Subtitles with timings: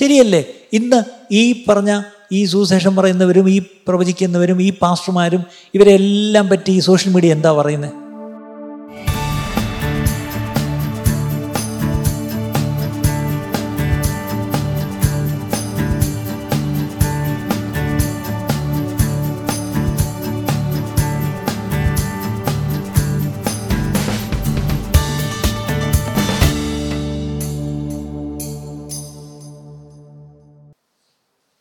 [0.00, 0.42] ശരിയല്ലേ
[0.72, 1.00] ഇന്ന്
[1.32, 1.92] ഈ പറഞ്ഞ
[2.32, 5.42] ഈ സുശേഷം പറയുന്നവരും ഈ പ്രവചിക്കുന്നവരും ഈ പാസ്റ്റർമാരും
[5.74, 8.05] ഇവരെല്ലാം പറ്റി ഈ സോഷ്യൽ മീഡിയ എന്താ പറയുന്നത്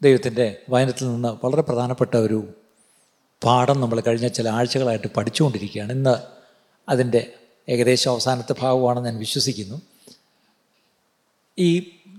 [0.05, 2.39] ദൈവത്തിൻ്റെ വചനത്തിൽ നിന്ന് വളരെ പ്രധാനപ്പെട്ട ഒരു
[3.41, 6.15] പാഠം നമ്മൾ കഴിഞ്ഞ ചില ആഴ്ചകളായിട്ട് പഠിച്ചുകൊണ്ടിരിക്കുകയാണ് ഇന്ന്
[6.87, 7.21] അതിൻ്റെ
[7.67, 9.77] ഏകദേശം അവസാനത്തെ ഭാഗമാണെന്ന് ഞാൻ വിശ്വസിക്കുന്നു
[11.57, 11.69] ഈ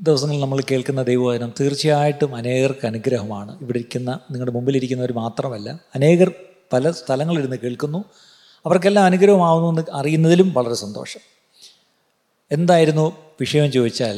[0.01, 5.69] ദിവസങ്ങളിൽ നമ്മൾ കേൾക്കുന്ന ദൈവവചനം തീർച്ചയായിട്ടും അനേകർക്ക് അനുഗ്രഹമാണ് ഇവിടെ ഇരിക്കുന്ന നിങ്ങളുടെ മുമ്പിലിരിക്കുന്നവർ മാത്രമല്ല
[5.95, 6.31] അനേകർ
[6.73, 8.01] പല സ്ഥലങ്ങളിരുന്ന് കേൾക്കുന്നു
[8.65, 11.23] അവർക്കെല്ലാം അനുഗ്രഹമാവുന്നു എന്ന് അറിയുന്നതിലും വളരെ സന്തോഷം
[12.51, 13.07] എന്തായിരുന്നു
[13.41, 14.19] വിഷയം ചോദിച്ചാൽ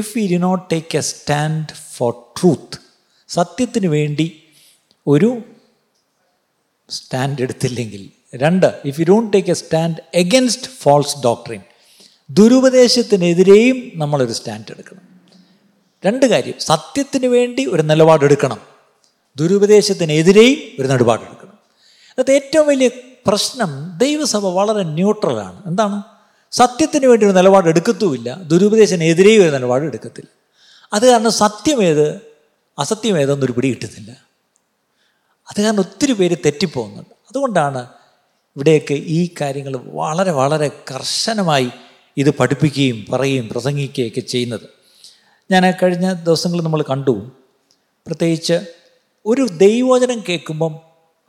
[0.00, 2.76] if we do not take a stand for truth
[3.28, 4.26] സത്യത്തിന് വേണ്ടി
[5.06, 5.30] ഒരു
[6.88, 8.02] സ്റ്റാൻഡ് എടുത്തില്ലെങ്കിൽ
[8.34, 11.62] രണ്ട് if you don't take a stand against false doctrine
[12.30, 15.04] ദുരുപദേശത്തിനെതിരെയും നമ്മളൊരു സ്റ്റാൻഡ് എടുക്കണം
[16.02, 18.60] രണ്ട് കാര്യം സത്യത്തിന് വേണ്ടി ഒരു നിലപാടെടുക്കണം
[19.36, 21.56] ദുരുപദേശത്തിനെതിരെയും ഒരു നിലപാടെടുക്കണം
[22.18, 22.88] അത് ഏറ്റവും വലിയ
[23.26, 25.98] പ്രശ്നം ദൈവസഭ വളരെ ന്യൂട്രലാണ് എന്താണ്
[26.52, 30.28] സത്യത്തിന് വേണ്ടി ഒരു നിലപാട് എടുക്കത്തുമില്ല ദുരുപദേശത്തിനെതിരെ ഒരു നിലപാട് എടുക്കത്തില്ല
[30.92, 32.20] അത് കാരണം സത്യമേത്
[32.78, 34.10] അസത്യമേതെന്നൊരു പിടി കിട്ടുന്നില്ല
[35.48, 37.88] അത് കാരണം ഒത്തിരി പേര് തെറ്റിപ്പോകുന്നുണ്ട് അതുകൊണ്ടാണ്
[38.56, 41.70] ഇവിടെയൊക്കെ ഈ കാര്യങ്ങൾ വളരെ വളരെ കർശനമായി
[42.16, 44.66] ഇത് പഠിപ്പിക്കുകയും പറയുകയും പ്രസംഗിക്കുകയൊക്കെ ചെയ്യുന്നത്
[45.50, 47.14] ഞാൻ കഴിഞ്ഞ ദിവസങ്ങളിൽ നമ്മൾ കണ്ടു
[48.06, 48.56] പ്രത്യേകിച്ച്
[49.26, 50.74] ഒരു ദൈവവചനം കേൾക്കുമ്പം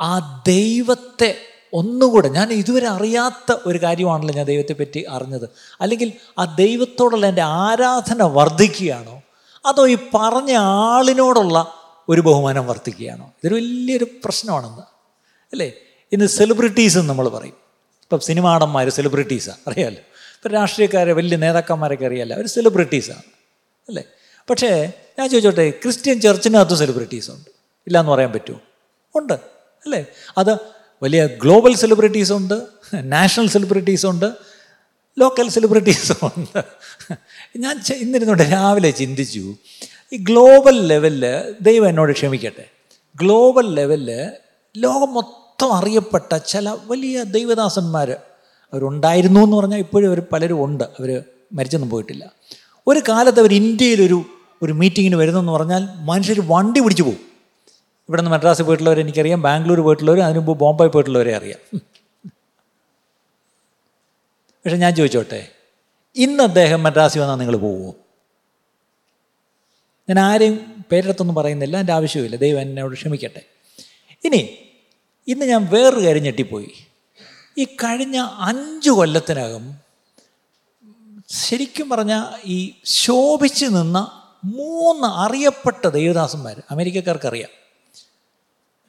[0.00, 0.42] ആ
[0.48, 1.36] ദൈവത്തെ
[1.73, 5.45] ഒന്നുകൂടെ ഞാൻ ഇതുവരെ അറിയാത്ത ഒരു കാര്യമാണല്ലോ ഞാൻ ദൈവത്തെപ്പറ്റി അറിഞ്ഞത്
[5.81, 6.09] അല്ലെങ്കിൽ
[6.40, 9.16] ആ ദൈവത്തോടുള്ള എൻ്റെ ആരാധന വർദ്ധിക്കുകയാണോ
[9.66, 10.52] അതോ ഈ പറഞ്ഞ
[10.88, 11.58] ആളിനോടുള്ള
[12.09, 14.86] ഒരു ബഹുമാനം വർദ്ധിക്കുകയാണോ ഇതൊരു വലിയൊരു പ്രശ്നമാണെന്ന്
[15.54, 15.70] അല്ലേ
[16.12, 17.58] ഇന്ന് സെലിബ്രിറ്റീസ് എന്ന് നമ്മൾ പറയും
[18.02, 20.04] ഇപ്പം സിനിമാടന്മാർ സെലിബ്രിറ്റീസാണ് അറിയാമല്ലോ
[20.36, 23.26] ഇപ്പം രാഷ്ട്രീയക്കാരെ വലിയ നേതാക്കന്മാരൊക്കെ അറിയാമല്ലോ അവർ സെലിബ്രിറ്റീസാണ്
[23.89, 24.04] അല്ലേ
[24.48, 24.72] പക്ഷേ
[25.20, 27.49] ഞാൻ ചോദിച്ചോട്ടെ ക്രിസ്ത്യൻ ചെർച്ചിനകത്തും സെലിബ്രിറ്റീസ് ഉണ്ട്
[27.88, 28.60] ഇല്ലയെന്ന് പറയാൻ പറ്റുമോ
[29.16, 29.33] ഉണ്ട്
[29.83, 30.02] അല്ലേ
[30.38, 30.52] അത്
[31.02, 32.58] വലിയ ഗ്ലോബൽ സെലിബ്രിറ്റീസ് ഉണ്ട്
[33.14, 34.27] നാഷണൽ സെലിബ്രിറ്റീസ് ഉണ്ട്
[35.17, 36.60] ലോക്കൽ സെലിബ്രിറ്റീസും ഉണ്ട്
[37.55, 39.44] ഞാൻ ഇന്നിരുന്നോട്ടെ രാവിലെ ചിന്തിച്ചു
[40.11, 41.26] ഈ ഗ്ലോബൽ ലെവലിൽ
[41.61, 42.66] ദൈവം എന്നോട് ക്ഷമിക്കട്ടെ
[43.16, 44.10] ഗ്ലോബൽ ലെവലിൽ
[44.76, 48.10] ലോകം മൊത്തം അറിയപ്പെട്ട ചില വലിയ ദൈവദാസന്മാർ
[48.73, 51.11] അവരുണ്ടായിരുന്നു എന്ന് പറഞ്ഞാൽ ഇപ്പോഴും അവർ പലരും ഉണ്ട് അവർ
[51.52, 52.26] മരിച്ചൊന്നും പോയിട്ടില്ല
[52.88, 54.20] ഒരു കാലത്ത് അവർ ഇന്ത്യയിലൊരു
[54.61, 57.20] ഒരു മീറ്റിങ്ങിന് വരുന്നെന്ന് പറഞ്ഞാൽ മനുഷ്യർ വണ്ടി പിടിച്ചു പോകും
[58.10, 61.60] ഇവിടുന്ന് മദ്രാസ് മദ്രാസിൽ പോയിട്ടുള്ളവർ എനിക്കറിയാം ബാംഗ്ലൂർ പോയിട്ടുള്ളവർ അതിന് മുമ്പ് ബോംബെ പോയിട്ടുള്ളവരെ അറിയാം
[64.66, 65.42] പക്ഷെ ഞാൻ ചോദിച്ചോട്ടെ
[66.16, 67.92] ഇന്ന് അദ്ദേഹം മദ്രാസിൽ വന്നാൽ നിങ്ങൾ പോവുമോ
[70.10, 70.55] ഞാൻ ആരെയും
[70.92, 73.44] പേരെടുത്തൊന്നും പറയുന്നില്ല എൻ്റെ ആവശ്യമില്ല ദൈവം എന്നോട് ക്ഷമിക്കട്ടെ
[74.23, 74.42] ഇനി
[75.27, 76.72] ഇന്ന് ഞാൻ വേറൊരു കാര്യം ഞെട്ടിപ്പോയി
[77.58, 78.17] ഈ കഴിഞ്ഞ
[78.42, 79.66] അഞ്ച് കൊല്ലത്തിനകം
[81.39, 82.23] ശരിക്കും പറഞ്ഞാൽ
[82.45, 82.58] ഈ
[82.95, 83.99] ശോഭിച്ച് നിന്ന
[84.54, 87.52] മൂന്ന് അറിയപ്പെട്ട ദേവദാസന്മാർ അമേരിക്കക്കാർക്കറിയാം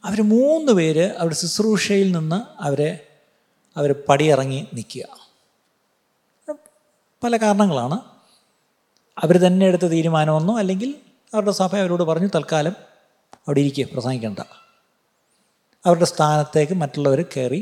[0.05, 2.91] അവർ മൂന്ന് പേര് അവരുടെ ശുശ്രൂഷയിൽ നിന്ന് അവരെ
[3.77, 5.05] അവർ പടിയിറങ്ങി നിൽക്കുക
[7.23, 7.99] പല കാരണങ്ങളാണ്
[9.17, 10.91] അവർ തന്നെ എടുത്ത തീരുമാനമൊന്നോ അല്ലെങ്കിൽ
[11.33, 12.75] അവരുടെ സഭ അവരോട് പറഞ്ഞു തൽക്കാലം
[13.39, 14.43] അവിടെ ഇരിക്കുക പ്രസംഗിക്കേണ്ട
[15.85, 17.61] അവരുടെ സ്ഥാനത്തേക്ക് മറ്റുള്ളവർ കയറി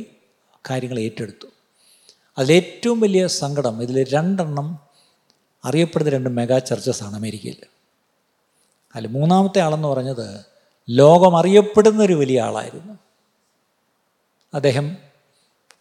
[0.65, 1.49] കാര്യങ്ങൾ ഏറ്റെടുത്തു
[2.37, 4.69] അതിലേറ്റവും വലിയ സങ്കടം ഇതിൽ രണ്ടെണ്ണം
[5.65, 7.61] അറിയപ്പെടുന്ന രണ്ട് മെഗാ ചർച്ചസാണ് അമേരിക്കയിൽ
[8.95, 10.27] അല്ല മൂന്നാമത്തെ ആളെന്ന് പറഞ്ഞത്
[10.89, 12.95] ലോകമറിയപ്പെടുന്ന ഒരു വലിയ ആളായിരുന്നു
[14.55, 14.97] അദ്ദേഹം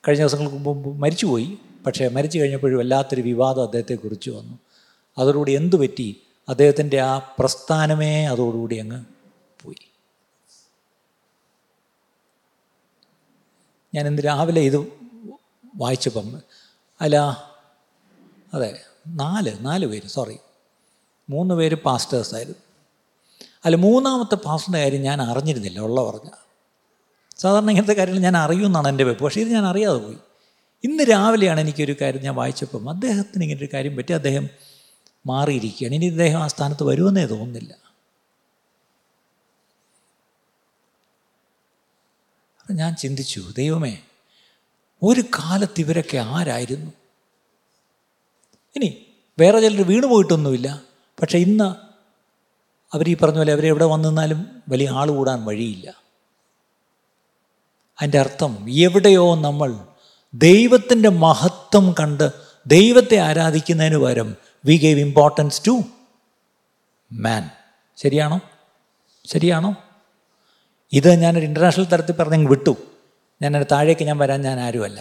[0.07, 1.57] കഴിഞ്ഞ ദിവസങ്ങൾക്ക് മുമ്പ് മരിച്ചുപോയി
[1.85, 4.56] പക്ഷേ മരിച്ചു കഴിഞ്ഞപ്പോഴും വല്ലാത്തൊരു വിവാദം അദ്ദേഹത്തെക്കുറിച്ച് വന്നു
[5.17, 6.07] അതോടുകൂടി എന്തു പറ്റി
[6.50, 9.00] അദ്ദേഹത്തിൻ്റെ ആ പ്രസ്ഥാനമേ അതോടുകൂടി അങ്ങ്
[9.63, 9.85] പോയി
[13.94, 14.79] ഞാൻ ഇന്ന് രാവിലെ ഇത്
[15.75, 16.28] വായിച്ചപ്പം
[17.01, 17.17] അല്ല
[18.53, 18.72] അതെ
[19.07, 20.38] നാല് നാല് പേര് സോറി
[21.29, 22.69] മൂന്ന് പേര് പാസ്റ്റേഴ്സായിരുന്നു
[23.64, 26.29] അല്ല മൂന്നാമത്തെ പാസ്സിൻ്റെ കാര്യം ഞാൻ അറിഞ്ഞിരുന്നില്ല ഉള്ള പറഞ്ഞ
[27.40, 30.20] സാധാരണ ഇങ്ങനത്തെ കാര്യങ്ങൾ ഞാൻ അറിയുമെന്നാണ് എൻ്റെ വെപ്പ് പക്ഷേ ഇത് ഞാൻ അറിയാതെ പോയി
[30.84, 34.49] ഇന്ന് രാവിലെയാണ് എനിക്കൊരു കാര്യം ഞാൻ വായിച്ചപ്പം അദ്ദേഹത്തിന് ഇങ്ങനെ ഒരു കാര്യം പറ്റി അദ്ദേഹം
[35.26, 37.73] മാറിയിരിക്കുകയാണ് ഇനി ഇദ്ദേഹം ആ സ്ഥാനത്ത് വരുമെന്നേ തോന്നുന്നില്ല
[42.72, 43.93] ഞാൻ ചിന്തിച്ചു ദൈവമേ
[45.02, 46.91] ഒരു കാലത്ത് ഇവരൊക്കെ ആരായിരുന്നു
[48.76, 48.90] ഇനി
[49.37, 50.70] വേറെ ചിലർ വീണു പോയിട്ടൊന്നുമില്ല
[51.17, 51.89] പക്ഷേ ഇന്ന്
[52.91, 54.40] അവർ ഈ പറഞ്ഞ പോലെ അവരെവിടെ വന്നിരുന്നാലും
[54.70, 55.87] വലിയ ആൾ കൂടാൻ വഴിയില്ല
[57.99, 58.52] അതിൻ്റെ അർത്ഥം
[58.79, 59.72] എവിടെയോ നമ്മൾ
[60.34, 62.28] ദൈവത്തിൻ്റെ മഹത്വം കണ്ട്
[62.66, 64.29] ദൈവത്തെ ആരാധിക്കുന്നതിന് പകരം
[64.66, 65.73] we gave importance to
[67.11, 67.43] man
[67.97, 68.40] ശരിയാണോ
[69.26, 69.72] ശരിയാണോ
[70.93, 72.73] ഇത് ഞാനൊരു ഇൻ്റർനാഷണൽ തലത്തിൽ പറഞ്ഞെങ്കിൽ വിട്ടു
[73.41, 74.99] ഞാൻ താഴേക്ക് ഞാൻ വരാൻ ഞാൻ ആരുമല്ല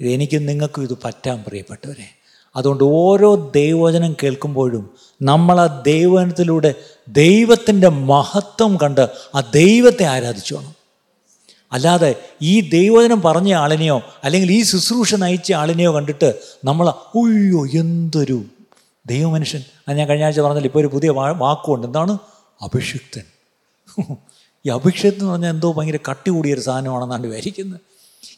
[0.00, 2.17] ഇത് എനിക്കും നിങ്ങൾക്കും ഇത് പറ്റാൻ പ്രിയപ്പെട്ടവരെ
[2.56, 3.50] അതുകൊണ്ട് ഓരോ
[3.54, 4.84] ദൈവവചനം കേൾക്കുമ്പോഴും
[5.22, 6.74] നമ്മൾ ആ ദൈവചനത്തിലൂടെ
[7.08, 9.04] ദൈവത്തിൻ്റെ മഹത്വം കണ്ട്
[9.34, 10.74] ആ ദൈവത്തെ ആരാധിച്ചു വേണം
[11.72, 12.10] അല്ലാതെ
[12.42, 13.96] ഈ ദൈവവചനം പറഞ്ഞ ആളിനെയോ
[14.24, 16.34] അല്ലെങ്കിൽ ഈ ശുശ്രൂഷ നയിച്ച ആളിനെയോ കണ്ടിട്ട്
[16.64, 18.38] നമ്മൾ അയ്യോ എന്തൊരു
[19.06, 21.10] ദൈവമനുഷ്യൻ അത് ഞാൻ കഴിഞ്ഞ ആഴ്ച പറഞ്ഞില്ല ഇപ്പോൾ ഒരു പുതിയ
[21.10, 22.18] വാക്കുണ്ട് എന്താണ്
[22.62, 23.26] അഭിഷിക്തൻ
[24.64, 27.80] ഈ അഭിഷിക്തം എന്ന് പറഞ്ഞാൽ എന്തോ ഭയങ്കര കട്ടി കൂടിയൊരു സാധനമാണെന്നാണ് വിചാരിക്കുന്നത്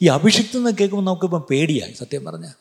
[0.02, 2.54] ഈ അഭിഷിക്തം എന്ന് കേൾക്കുമ്പോൾ നമുക്കിപ്പം പേടിയായി സത്യം പറഞ്ഞാൽ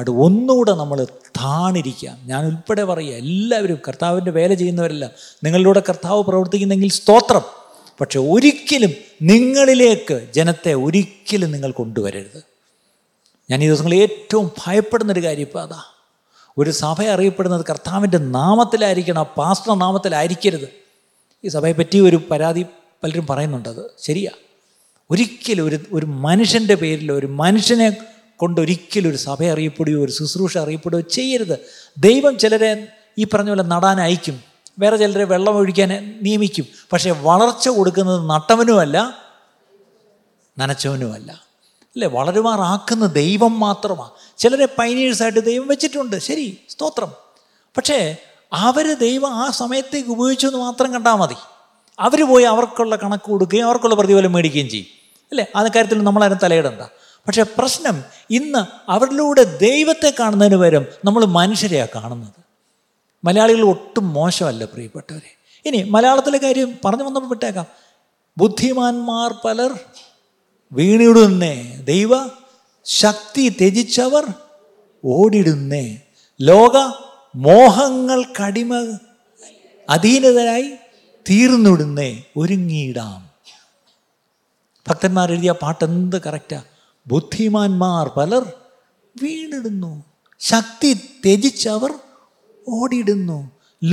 [0.00, 1.04] അത് ഒന്നുകൂടെ നമ്മൾ
[1.36, 5.10] താണിരിക്കാം ഞാൻ ഉൾപ്പെടെ പറയുക എല്ലാവരും കർത്താവിൻ്റെ വേല ചെയ്യുന്നവരെല്ലാം
[5.44, 7.42] നിങ്ങളിലൂടെ കർത്താവ് പ്രവർത്തിക്കുന്നെങ്കിൽ സ്തോത്രം
[8.00, 8.92] പക്ഷെ ഒരിക്കലും
[9.22, 12.40] നിങ്ങളിലേക്ക് ജനത്തെ ഒരിക്കലും നിങ്ങൾ കൊണ്ടുവരരുത്
[13.50, 15.80] ഞാൻ ഈ ദിവസങ്ങളിൽ ഏറ്റവും ഭയപ്പെടുന്നൊരു കാര്യം ഇപ്പോൾ അതാ
[16.58, 20.68] ഒരു സഭ അറിയപ്പെടുന്നത് കർത്താവിൻ്റെ നാമത്തിലായിരിക്കണം പാസ്റ്റർ നാമത്തിലായിരിക്കരുത്
[21.44, 22.62] ഈ സഭയെ പറ്റി ഒരു പരാതി
[23.04, 24.32] പലരും പറയുന്നുണ്ടത് ശരിയാ
[25.10, 27.88] ഒരിക്കലും ഒരു ഒരു മനുഷ്യൻ്റെ പേരിൽ ഒരു മനുഷ്യനെ
[28.42, 31.56] കൊണ്ടൊരിക്കലും ഒരു സഭ അറിയപ്പെടുകയോ ഒരു ശുശ്രൂഷ അറിയപ്പെടുകയോ ചെയ്യരുത്
[31.98, 32.70] ദൈവം ചിലരെ
[33.18, 34.36] ഈ പറഞ്ഞ പോലെ നടാൻ അയക്കും
[34.78, 35.90] വേറെ ചിലരെ വെള്ളം ഒഴിക്കാൻ
[36.22, 38.98] നിയമിക്കും പക്ഷേ വളർച്ച കൊടുക്കുന്നത് നട്ടവനുമല്ല
[40.56, 41.30] നനച്ചവനുമല്ല
[41.96, 44.12] അല്ലേ വളരുമാറാക്കുന്ന ദൈവം മാത്രമാണ്
[44.38, 47.10] ചിലരെ പൈനേഴ്സായിട്ട് ദൈവം വെച്ചിട്ടുണ്ട് ശരി സ്തോത്രം
[47.76, 47.98] പക്ഷേ
[48.52, 51.38] അവർ ദൈവം ആ സമയത്തേക്ക് ഉപയോഗിച്ചു എന്ന് മാത്രം കണ്ടാൽ മതി
[51.98, 54.90] അവർ പോയി അവർക്കുള്ള കണക്ക് കൊടുക്കുകയും അവർക്കുള്ള പ്രതിഫലം മേടിക്കുകയും ചെയ്യും
[55.32, 56.82] അല്ലേ ആ കാര്യത്തിൽ നമ്മളാരും തലയിടണ്ട
[57.26, 57.96] പക്ഷേ പ്രശ്നം
[58.30, 58.62] ഇന്ന്
[58.90, 62.40] അവരിലൂടെ ദൈവത്തെ കാണുന്നതിന് പകരം നമ്മൾ മനുഷ്യരെയാണ് കാണുന്നത്
[63.24, 65.30] മലയാളികൾ ഒട്ടും മോശമല്ല പ്രിയപ്പെട്ടവരെ
[65.66, 67.66] ഇനി മലയാളത്തിലെ കാര്യം പറഞ്ഞു വന്നപ്പോൾ വിട്ടേക്കാം
[68.36, 69.72] ബുദ്ധിമാന്മാർ പലർ
[70.72, 71.54] വീണിടുന്നേ
[71.84, 72.12] ദൈവ
[72.86, 74.24] ശക്തി ത്യജിച്ചവർ
[75.04, 75.84] ഓടിടുന്നേ
[76.40, 76.76] ലോക
[77.34, 78.72] മോഹങ്ങൾ കടിമ
[79.88, 80.70] അധീനതരായി
[81.26, 82.10] തീർന്നിടുന്നേ
[82.36, 83.20] ഒരുങ്ങിയിടാം
[85.28, 86.60] എഴുതിയ പാട്ട് എന്ത് കറക്റ്റാ
[87.06, 88.44] ബുദ്ധിമാന്മാർ പലർ
[89.16, 89.92] വീണിടുന്നു
[90.40, 90.90] ശക്തി
[91.24, 91.92] ത്യജിച്ചവർ
[92.66, 93.38] ഓടിയിടുന്നു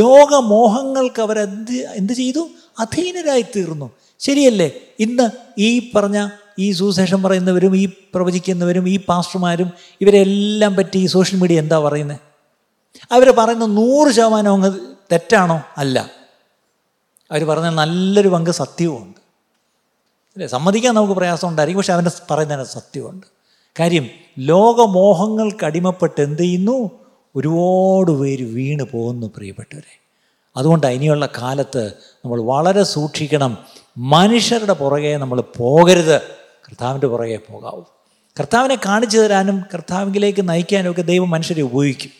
[0.00, 2.43] ലോകമോഹങ്ങൾക്ക് അവർ എന്ത് ചെയ്തു
[2.79, 3.87] അധീനരായി തീർന്നു
[4.19, 4.69] ശരിയല്ലേ
[4.99, 5.25] ഇന്ന്
[5.57, 6.19] ഈ പറഞ്ഞ
[6.59, 9.69] ഈ സുശേഷം പറയുന്നവരും ഈ പ്രവചിക്കുന്നവരും ഈ പാസ്റ്റർമാരും
[10.01, 12.19] ഇവരെല്ലാം പറ്റി ഈ സോഷ്യൽ മീഡിയ എന്താ പറയുന്നത്
[13.11, 14.71] അവർ പറയുന്ന നൂറ് ശതമാനം അങ്ങ്
[15.11, 15.97] തെറ്റാണോ അല്ല
[17.31, 18.51] അവർ പറഞ്ഞ നല്ലൊരു പങ്ക്
[18.87, 19.18] ഉണ്ട്
[20.37, 23.27] അല്ലേ സമ്മതിക്കാൻ നമുക്ക് പ്രയാസമുണ്ടായിരിക്കും പക്ഷെ അവൻ്റെ പറയുന്നതിന് സത്യമുണ്ട്
[23.75, 24.05] കാര്യം
[24.43, 26.77] ലോകമോഹങ്ങൾക്ക് അടിമപ്പെട്ട് എന്ത് ചെയ്യുന്നു
[27.35, 29.93] ഒരുപാട് പേര് വീണ് പോകുന്നു പ്രിയപ്പെട്ടവരെ
[30.55, 31.83] അതുകൊണ്ട് ഇനിയുള്ള കാലത്ത്
[32.25, 33.51] നമ്മൾ വളരെ സൂക്ഷിക്കണം
[34.09, 36.17] മനുഷ്യരുടെ പുറകെ നമ്മൾ പോകരുത്
[36.65, 37.83] കർത്താവിൻ്റെ പുറകെ പോകാവൂ
[38.37, 42.11] കർത്താവിനെ കാണിച്ചു തരാനും കർത്താവിലേക്ക് നയിക്കാനും ഒക്കെ ദൈവം മനുഷ്യരെ ഉപയോഗിക്കും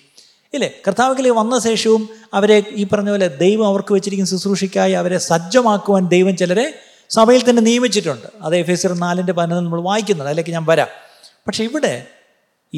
[0.53, 2.03] ഇല്ലേ കർത്താവിലേക്ക് വന്ന ശേഷവും
[2.33, 6.65] അവരെ ഈ പറഞ്ഞ പോലെ ദൈവം അവർക്ക് വെച്ചിരിക്കുന്ന ശുശ്രൂഷയ്ക്കായി അവരെ സജ്ജമാക്കുവാൻ ദൈവം ചിലരെ
[7.09, 10.87] സഭയിൽ തന്നെ നിയമിച്ചിട്ടുണ്ട് അത് എഫ് എസ് നാലിൻ്റെ പതിനൊന്ന് നമ്മൾ വായിക്കുന്നുണ്ട് അതിലേക്ക് ഞാൻ വരാം
[11.47, 12.07] പക്ഷേ ഇവിടെ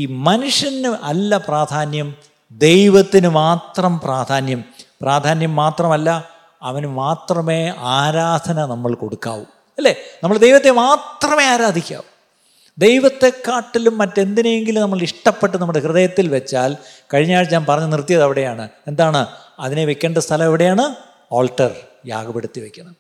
[0.00, 2.16] ഈ മനുഷ്യന് അല്ല പ്രാധാന്യം
[2.52, 4.64] ദൈവത്തിന് മാത്രം പ്രാധാന്യം
[5.02, 6.28] പ്രാധാന്യം മാത്രമല്ല
[6.64, 7.70] അവന് മാത്രമേ
[7.78, 9.46] ആരാധന നമ്മൾ കൊടുക്കാവൂ
[9.78, 12.04] അല്ലേ നമ്മൾ ദൈവത്തെ മാത്രമേ ആരാധിക്കാവൂ
[12.78, 16.78] ദൈവത്തെക്കാട്ടിലും മറ്റെന്തിനെങ്കിലും നമ്മൾ ഇഷ്ടപ്പെട്ട് നമ്മുടെ ഹൃദയത്തിൽ വെച്ചാൽ
[17.14, 19.28] കഴിഞ്ഞ ആഴ്ച ഞാൻ പറഞ്ഞു നിർത്തിയത് അവിടെയാണ് എന്താണ്
[19.60, 20.96] അതിനെ വെക്കേണ്ട സ്ഥലം എവിടെയാണ്
[21.32, 21.76] ഓൾട്ടർ
[22.06, 23.00] യാഗപ്പെടുത്തി വെക്കണം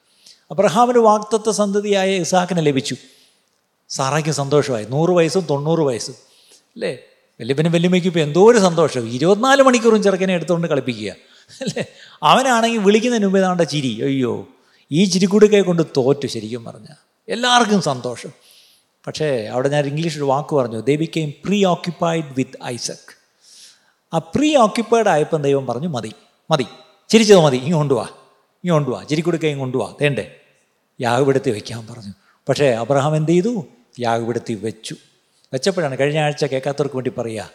[0.52, 2.96] അബ്രഹാമിൻ്റെ വാക്തത്വ സന്തതിയായ ഇസാക്കിന് ലഭിച്ചു
[3.90, 6.18] സാറയ്ക്ക് സന്തോഷമായി നൂറ് വയസ്സും തൊണ്ണൂറ് വയസ്സും
[6.76, 6.92] അല്ലേ
[7.40, 11.12] വല്യപ്പനും വല്യമ്മയ്ക്കും ഇപ്പോൾ എന്തോ ഒരു സന്തോഷം ഇരുപത്തിനാല് മണിക്കൂറും ചെറുക്കനെ എടുത്തുകൊണ്ട് കളിപ്പിക്കുക
[11.62, 11.84] അല്ലേ
[12.24, 14.34] അവനാണെങ്കിൽ വിളിക്കുന്നതിന് മുമ്പേ നാണ്ട ചിരി അയ്യോ
[14.92, 16.98] ഈ ചിരിക്കുടുക്കെ കൊണ്ട് തോറ്റു ശരിക്കും പറഞ്ഞാൽ
[17.28, 18.32] എല്ലാവർക്കും സന്തോഷം
[19.08, 23.12] പക്ഷേ അവിടെ ഞാൻ ഇംഗ്ലീഷ് ഒരു വാക്ക് പറഞ്ഞു they became preoccupied with Isaac
[24.14, 26.12] ആ പ്രീ ഓക്യുപ്പൈഡ് ആയപ്പം ദൈവം പറഞ്ഞു മതി
[26.50, 26.68] മതി
[27.10, 28.08] ചിരിച്ചത് മതി ഇങ്ങ് വാ
[28.64, 30.26] ഇങ്ങ് വാ ചിരിക്കുടുക്കെ ഇങ്ങ് കൊണ്ടുവാ തേണ്ടേ
[31.02, 32.14] യാഗപെടുത്തി വയ്ക്കാൻ പറഞ്ഞു
[32.48, 33.52] പക്ഷേ അബ്രഹാം എന്ത് ചെയ്തു
[34.00, 34.96] യാഗപെടുത്തി വെച്ചു
[35.54, 37.50] വെച്ചപ്പോഴാണ് കഴിഞ്ഞ ആഴ്ച കേൾക്കാത്തവർക്ക് വേണ്ടി പറയുക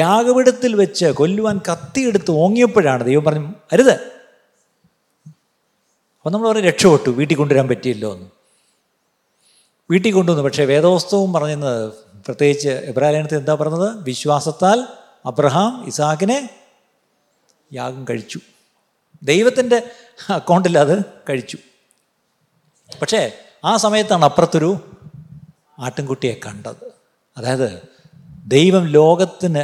[0.00, 3.94] യാഗപിടത്തിൽ വെച്ച് കൊല്ലുവാൻ കത്തിയെടുത്ത് ഓങ്ങിയപ്പോഴാണ് ദൈവം പറഞ്ഞു അരുത്
[6.16, 8.28] അപ്പോൾ നമ്മൾ പറഞ്ഞ് രക്ഷപ്പെട്ടു വീട്ടിൽ കൊണ്ടുവരാൻ പറ്റിയല്ലോ എന്ന്
[9.90, 11.92] വീട്ടിൽ കൊണ്ടുവന്നു പക്ഷേ വേദോസ്തവും പറഞ്ഞത്
[12.26, 14.78] പ്രത്യേകിച്ച് എബ്രാലയണത്തിൽ എന്താ പറഞ്ഞത് വിശ്വാസത്താൽ
[15.26, 16.48] അബ്രഹാം ഇസാഖിനെ
[17.72, 18.40] യാഗം കഴിച്ചു
[19.22, 19.78] ദൈവത്തിൻ്റെ
[20.28, 20.94] അക്കൗണ്ടിൽ അത്
[21.30, 21.58] കഴിച്ചു
[23.02, 23.20] പക്ഷേ
[23.64, 24.70] ആ സമയത്താണ് അപ്പുറത്തൊരു
[25.78, 26.84] ആട്ടിൻകുട്ടിയെ കണ്ടത്
[27.36, 27.70] അതായത്
[28.46, 29.62] ദൈവം ലോകത്തിന്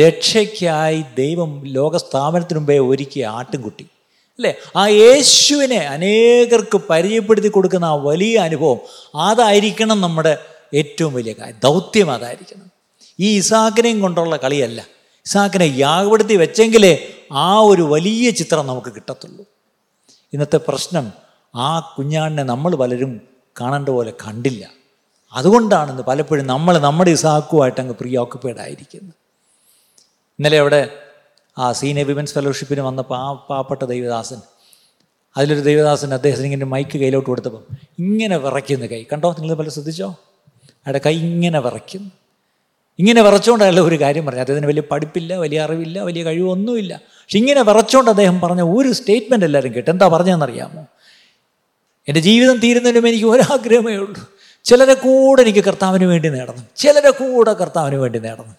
[0.00, 3.86] രക്ഷയ്ക്കായി ദൈവം ലോകസ്ഥാപനത്തിന് മുമ്പേ ഒരുക്കിയ ആട്ടിൻകുട്ടി
[4.38, 8.78] അല്ലേ ആ യേശുവിനെ അനേകർക്ക് പരിചയപ്പെടുത്തി കൊടുക്കുന്ന ആ വലിയ അനുഭവം
[9.20, 10.38] അതായിരിക്കണം നമ്മുടെ
[10.74, 12.68] ഏറ്റവും വലിയ കാര്യം ദൗത്യം അതായിരിക്കണം
[13.18, 14.80] ഈ ഇസാക്കിനെയും കൊണ്ടുള്ള കളിയല്ല
[15.26, 16.92] ഇസാക്കിനെ യാഗപ്പെടുത്തി വെച്ചെങ്കിലേ
[17.32, 19.44] ആ ഒരു വലിയ ചിത്രം നമുക്ക് കിട്ടത്തുള്ളൂ
[20.32, 21.12] ഇന്നത്തെ പ്രശ്നം
[21.54, 23.20] ആ കുഞ്ഞാടിനെ നമ്മൾ പലരും
[23.60, 24.70] കാണേണ്ട പോലെ കണ്ടില്ല
[25.32, 29.16] അതുകൊണ്ടാണെന്ന് പലപ്പോഴും നമ്മൾ നമ്മുടെ ഇസാക്കുമായിട്ട് അങ്ങ് പ്രീ ഓക്കുപ്പൈഡ് ആയിരിക്കുന്നത്
[30.38, 30.88] ഇന്നലെ അവിടെ
[31.58, 34.40] ആ സീനിയർ വിമൻസ് ഫെലോഷിപ്പിന് വന്നപ്പോൾ ആ പാവപ്പെട്ട ദൈവദാസൻ
[35.36, 37.62] അതിലൊരു ദൈവദാസൻ അദ്ദേഹത്തിന് ഇങ്ങനെ മൈക്ക് കയ്യിലോട്ട് കൊടുത്തപ്പം
[37.98, 40.08] ഇങ്ങനെ വിറയ്ക്കുന്ന കൈ കണ്ടോ നിങ്ങൾ പല ശ്രദ്ധിച്ചോ
[40.86, 42.10] അയാളുടെ കൈ ഇങ്ങനെ വിറയ്ക്കുന്നു
[42.98, 48.10] ഇങ്ങനെ വിറച്ചുകൊണ്ടല്ല ഒരു കാര്യം പറഞ്ഞു അദ്ദേഹത്തിന് വലിയ പഠിപ്പില്ല വലിയ അറിവില്ല വലിയ കഴിവൊന്നുമില്ല പക്ഷെ ഇങ്ങനെ വിറച്ചുകൊണ്ട്
[48.10, 50.82] അദ്ദേഹം പറഞ്ഞ ഒരു സ്റ്റേറ്റ്മെൻ്റ് എല്ലാവരും കേട്ടു എന്താ പറഞ്ഞതെന്നറിയാമോ
[52.10, 54.22] എൻ്റെ ജീവിതം തീരുന്നതിനും എനിക്ക് ഒരാഗ്രഹമേ ഉള്ളൂ
[54.66, 58.56] ചിലരെ കൂടെ എനിക്ക് കർത്താവിന് വേണ്ടി നേടണം ചിലരെ കൂടെ കർത്താവിന് വേണ്ടി നേടണം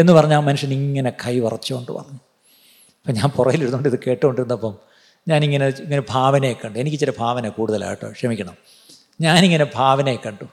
[0.00, 2.20] എന്ന് പറഞ്ഞാൽ മനുഷ്യൻ ഇങ്ങനെ കൈ വറച്ചുകൊണ്ട് പറഞ്ഞു
[2.96, 4.74] അപ്പം ഞാൻ പുറകിലിരുന്നുകൊണ്ട് ഇത് കേട്ടുകൊണ്ടിരുന്നപ്പം
[5.26, 8.56] ഞാനിങ്ങനെ ഇങ്ങനെ ഭാവനയെ കണ്ടു എനിക്ക് ചില ഭാവന കൂടുതലായിട്ടോ ക്ഷമിക്കണം
[9.20, 10.46] ഞാനിങ്ങനെ ഭാവനയെ കണ്ടു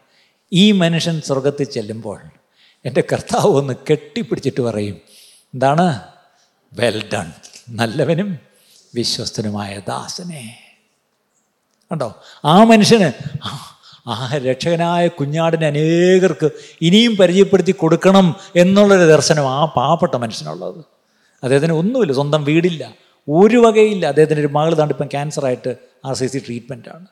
[0.51, 2.19] ഈ മനുഷ്യൻ സ്വർഗത്തിൽ ചെല്ലുമ്പോൾ
[2.85, 4.97] എൻ്റെ കർത്താവ് ഒന്ന് കെട്ടിപ്പിടിച്ചിട്ട് പറയും
[5.53, 5.87] എന്താണ്
[6.73, 7.29] വെൽ ഡൺ
[7.71, 8.39] നല്ലവനും
[8.95, 10.64] വിശ്വസ്തനുമായ ദാസനെ
[11.91, 12.09] കണ്ടോ
[12.45, 13.09] ആ മനുഷ്യന്
[14.07, 14.15] ആ
[14.43, 16.47] രക്ഷകനായ കുഞ്ഞാടിനെ അനേകർക്ക്
[16.81, 18.27] ഇനിയും പരിചയപ്പെടുത്തി കൊടുക്കണം
[18.55, 20.81] എന്നുള്ളൊരു ദർശനം ആ പാവപ്പെട്ട മനുഷ്യനുള്ളത്
[21.43, 22.83] അദ്ദേഹത്തിന് ഒന്നുമില്ല സ്വന്തം വീടില്ല
[23.27, 25.71] ഒരു വകയില്ല അദ്ദേഹത്തിൻ്റെ ഒരു മകൾ താണ്ട് ക്യാൻസറായിട്ട്
[26.05, 27.07] ആർ സി സി ട്രീറ്റ്മെൻറ്റാണ്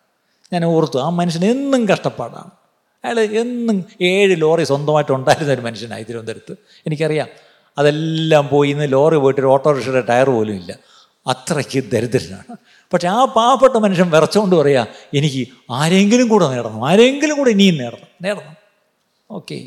[0.53, 2.51] ഞാൻ ഓർത്തു ആ മനുഷ്യൻ എന്നും കഷ്ടപ്പാടാണ്
[3.03, 3.77] അയാൾ എന്നും
[4.01, 6.53] ഏഴ് ലോറി സ്വന്തമായിട്ട് ഉണ്ടായിരുന്ന ഒരു മനുഷ്യനായി തിരുവനന്തപുരത്ത്
[6.85, 7.29] എനിക്കറിയാം
[7.77, 10.73] അതെല്ലാം പോയി ഇന്ന് ലോറി പോയിട്ട് ഒരു ഓട്ടോറിക്ഷയുടെ ടയർ പോലും ഇല്ല
[11.27, 12.53] അത്രയ്ക്ക് ദരിദ്രനാണ്
[12.93, 14.87] പക്ഷെ ആ പാവപ്പെട്ട മനുഷ്യൻ വിറച്ചുകൊണ്ട് പറയുക
[15.13, 15.47] എനിക്ക്
[15.71, 18.55] ആരെങ്കിലും കൂടെ നേടണം ആരെങ്കിലും കൂടെ ഇനിയും നേടണം നേടണം
[19.31, 19.67] ഓക്കെ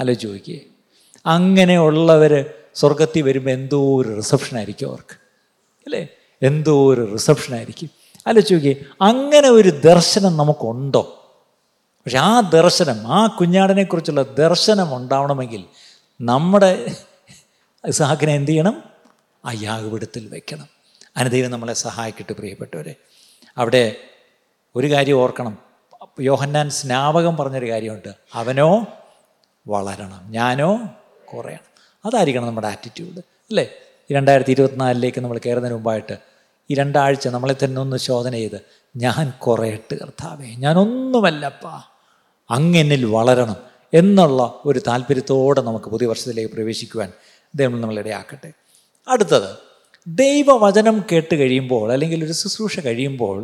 [0.00, 0.60] ആലോചിച്ച് നോക്കിയേ
[1.26, 2.32] അങ്ങനെയുള്ളവർ
[2.74, 5.16] സ്വർഗത്തിൽ വരുമ്പോൾ എന്തോ ഒരു റിസപ്ഷൻ ആയിരിക്കും അവർക്ക്
[5.86, 6.08] അല്ലേ
[6.42, 7.90] എന്തോ ഒരു റിസപ്ഷൻ ആയിരിക്കും
[8.28, 8.74] ആലോചിച്ച് നോക്കിയേ
[9.00, 11.02] അങ്ങനെ ഒരു ദർശനം നമുക്കുണ്ടോ
[12.06, 15.64] പക്ഷെ ആ ദർശനം ആ കുഞ്ഞാടിനെക്കുറിച്ചുള്ള ദർശനം ഉണ്ടാവണമെങ്കിൽ
[16.20, 16.94] നമ്മുടെ
[17.90, 18.82] സാഹിനെ എന്ത് ചെയ്യണം
[19.44, 20.68] ആ യാഗപീഠത്തിൽ വയ്ക്കണം
[21.16, 22.94] അനുദൈവം നമ്മളെ സഹായിക്കട്ടെ പ്രിയപ്പെട്ടവരെ
[23.56, 23.96] അവിടെ
[24.76, 25.58] ഒരു കാര്യം ഓർക്കണം
[26.20, 28.86] യോഹന്നാൻ സ്നാപകം പറഞ്ഞൊരു കാര്യമുണ്ട് അവനോ
[29.66, 30.70] വളരണം ഞാനോ
[31.28, 31.66] കുറയണം
[32.04, 33.66] അതായിരിക്കണം നമ്മുടെ ആറ്റിറ്റ്യൂഡ് അല്ലേ
[34.10, 36.18] രണ്ടായിരത്തി ഇരുപത്തിനാലിലേക്ക് നമ്മൾ കയറുന്നതിന് മുമ്പായിട്ട്
[36.70, 38.60] ഈ രണ്ടാഴ്ച നമ്മളെ തന്നെ ഒന്ന് ശോധന ചെയ്ത്
[38.96, 41.74] ഞാൻ കുറയട്ട് കർത്താവേ ഞാനൊന്നുമല്ലപ്പാ
[42.50, 43.56] അങ്ങനിൽ വളരണം
[43.92, 47.12] എന്നുള്ള ഒരു താല്പര്യത്തോടെ നമുക്ക് പുതിയ വർഷത്തിലേക്ക് പ്രവേശിക്കുവാൻ
[47.54, 48.52] ദൈവം നമ്മളിടയാക്കട്ടെ
[49.08, 49.69] അടുത്തത്
[50.06, 53.43] ദൈവവചനം കേട്ട് കഴിയുമ്പോൾ അല്ലെങ്കിൽ ഒരു ശുശ്രൂഷ കഴിയുമ്പോൾ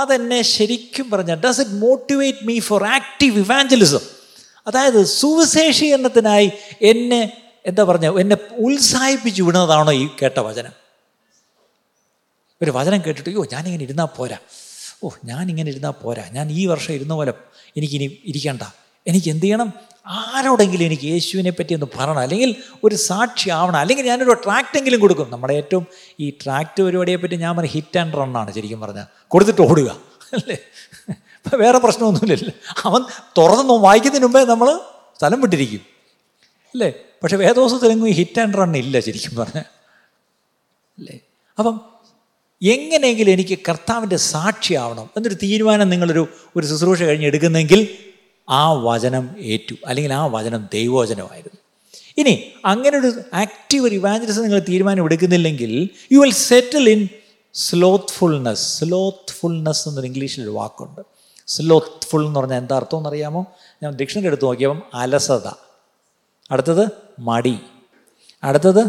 [0.00, 4.00] അതെന്നെ ശരിക്കും പറഞ്ഞാൽ does it motivate me for active evangelism
[4.66, 6.50] അതായത് സുവിശേഷീകരണത്തിനായി
[6.82, 7.32] എന്നെ
[7.66, 10.72] എന്താ പറഞ്ഞ എന്നെ ഉത്സാഹിപ്പിച്ചു വിടുന്നതാണോ ഈ കേട്ട വചനം
[12.62, 14.38] ഒരു വചനം കേട്ടിട്ട് അയ്യോ ഞാനിങ്ങനെ ഇരുന്നാൽ പോരാ
[15.04, 17.32] ഓ ഞാനിങ്ങനെ ഇരുന്നാൽ പോരാ ഞാൻ ഈ വർഷം ഇരുന്ന പോലെ
[17.76, 18.62] എനിക്കിനി ഇരിക്കണ്ട
[19.06, 19.72] എനിക്ക് എന്ത് ചെയ്യണം
[20.06, 22.50] ആരോടെങ്കിലും എനിക്ക് യേശുവിനെ പറ്റി ഒന്ന് പറയണം അല്ലെങ്കിൽ
[22.84, 25.84] ഒരു സാക്ഷി ആവണം അല്ലെങ്കിൽ ഞാനൊരു ട്രാക്റ്റെങ്കിലും കൊടുക്കും നമ്മുടെ ഏറ്റവും
[26.20, 27.16] ഈ ട്രാക്റ്റ്
[27.16, 29.90] പറ്റി ഞാൻ പറഞ്ഞ ഹിറ്റ് ആൻഡ് റണ്ണാണ് ശരിക്കും പറഞ്ഞാൽ കൊടുത്തിട്ട് ഓടുക
[30.32, 30.58] അല്ലേ
[31.36, 32.54] ഇപ്പം വേറെ പ്രശ്നമൊന്നുമില്ലല്ലോ
[32.88, 33.02] അവൻ
[33.38, 34.68] തുറന്നു വായിക്കുന്നതിന് മുമ്പേ നമ്മൾ
[35.18, 35.84] സ്ഥലം വിട്ടിരിക്കും
[36.74, 36.90] അല്ലേ
[37.22, 39.60] പക്ഷെ വേദോസത്തിലെങ്ങും ഹിറ്റ് ആൻഡ് റൺ ഇല്ല ശരിക്കും പറഞ്ഞ
[40.98, 41.16] അല്ലേ
[41.58, 41.76] അപ്പം
[42.62, 46.22] എങ്ങനെയെങ്കിലും എനിക്ക് കർത്താവിൻ്റെ സാക്ഷിയാവണം എന്നൊരു തീരുമാനം നിങ്ങളൊരു
[46.56, 47.80] ഒരു ശുശ്രൂഷ കഴിഞ്ഞ് എടുക്കുന്നെങ്കിൽ
[48.50, 51.58] ആ വചനം ഏറ്റു അല്ലെങ്കിൽ ആ വചനം ദൈവവചനമായിരുന്നു
[52.18, 52.52] ഇനി
[52.64, 53.10] അങ്ങനെ ഒരു
[53.34, 55.72] ആക്റ്റീവ് ഒരു ഇവാഞ്ചലിസം നിങ്ങൾ തീരുമാനം എടുക്കുന്നില്ലെങ്കിൽ
[56.12, 57.08] you will settle in
[57.54, 61.02] slothfulness slothfulness എന്നൊരു ഇംഗ്ലീഷിലൊരു വാക്കുണ്ട്
[61.48, 63.42] സ്ലോത്ത്ഫുൾ എന്ന് പറഞ്ഞാൽ എന്താ അർത്ഥം എന്നറിയാമോ
[63.82, 65.48] ഞാൻ ഡിക്ഷണറി എടുത്ത് നോക്കിയപ്പം അലസത
[66.50, 66.84] അടുത്തത്
[67.20, 67.56] മടി
[68.42, 68.82] അടുത്തത്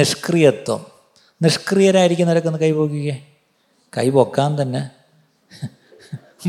[0.00, 0.80] നിഷ്ക്രിയത്വം
[1.42, 3.16] നിഷ്ക്രിയരായിരിക്കുന്നവരൊക്കെ ഒന്ന് കൈപോക്കിക്കേ
[3.92, 4.82] കൈ പൊക്കാൻ തന്നെ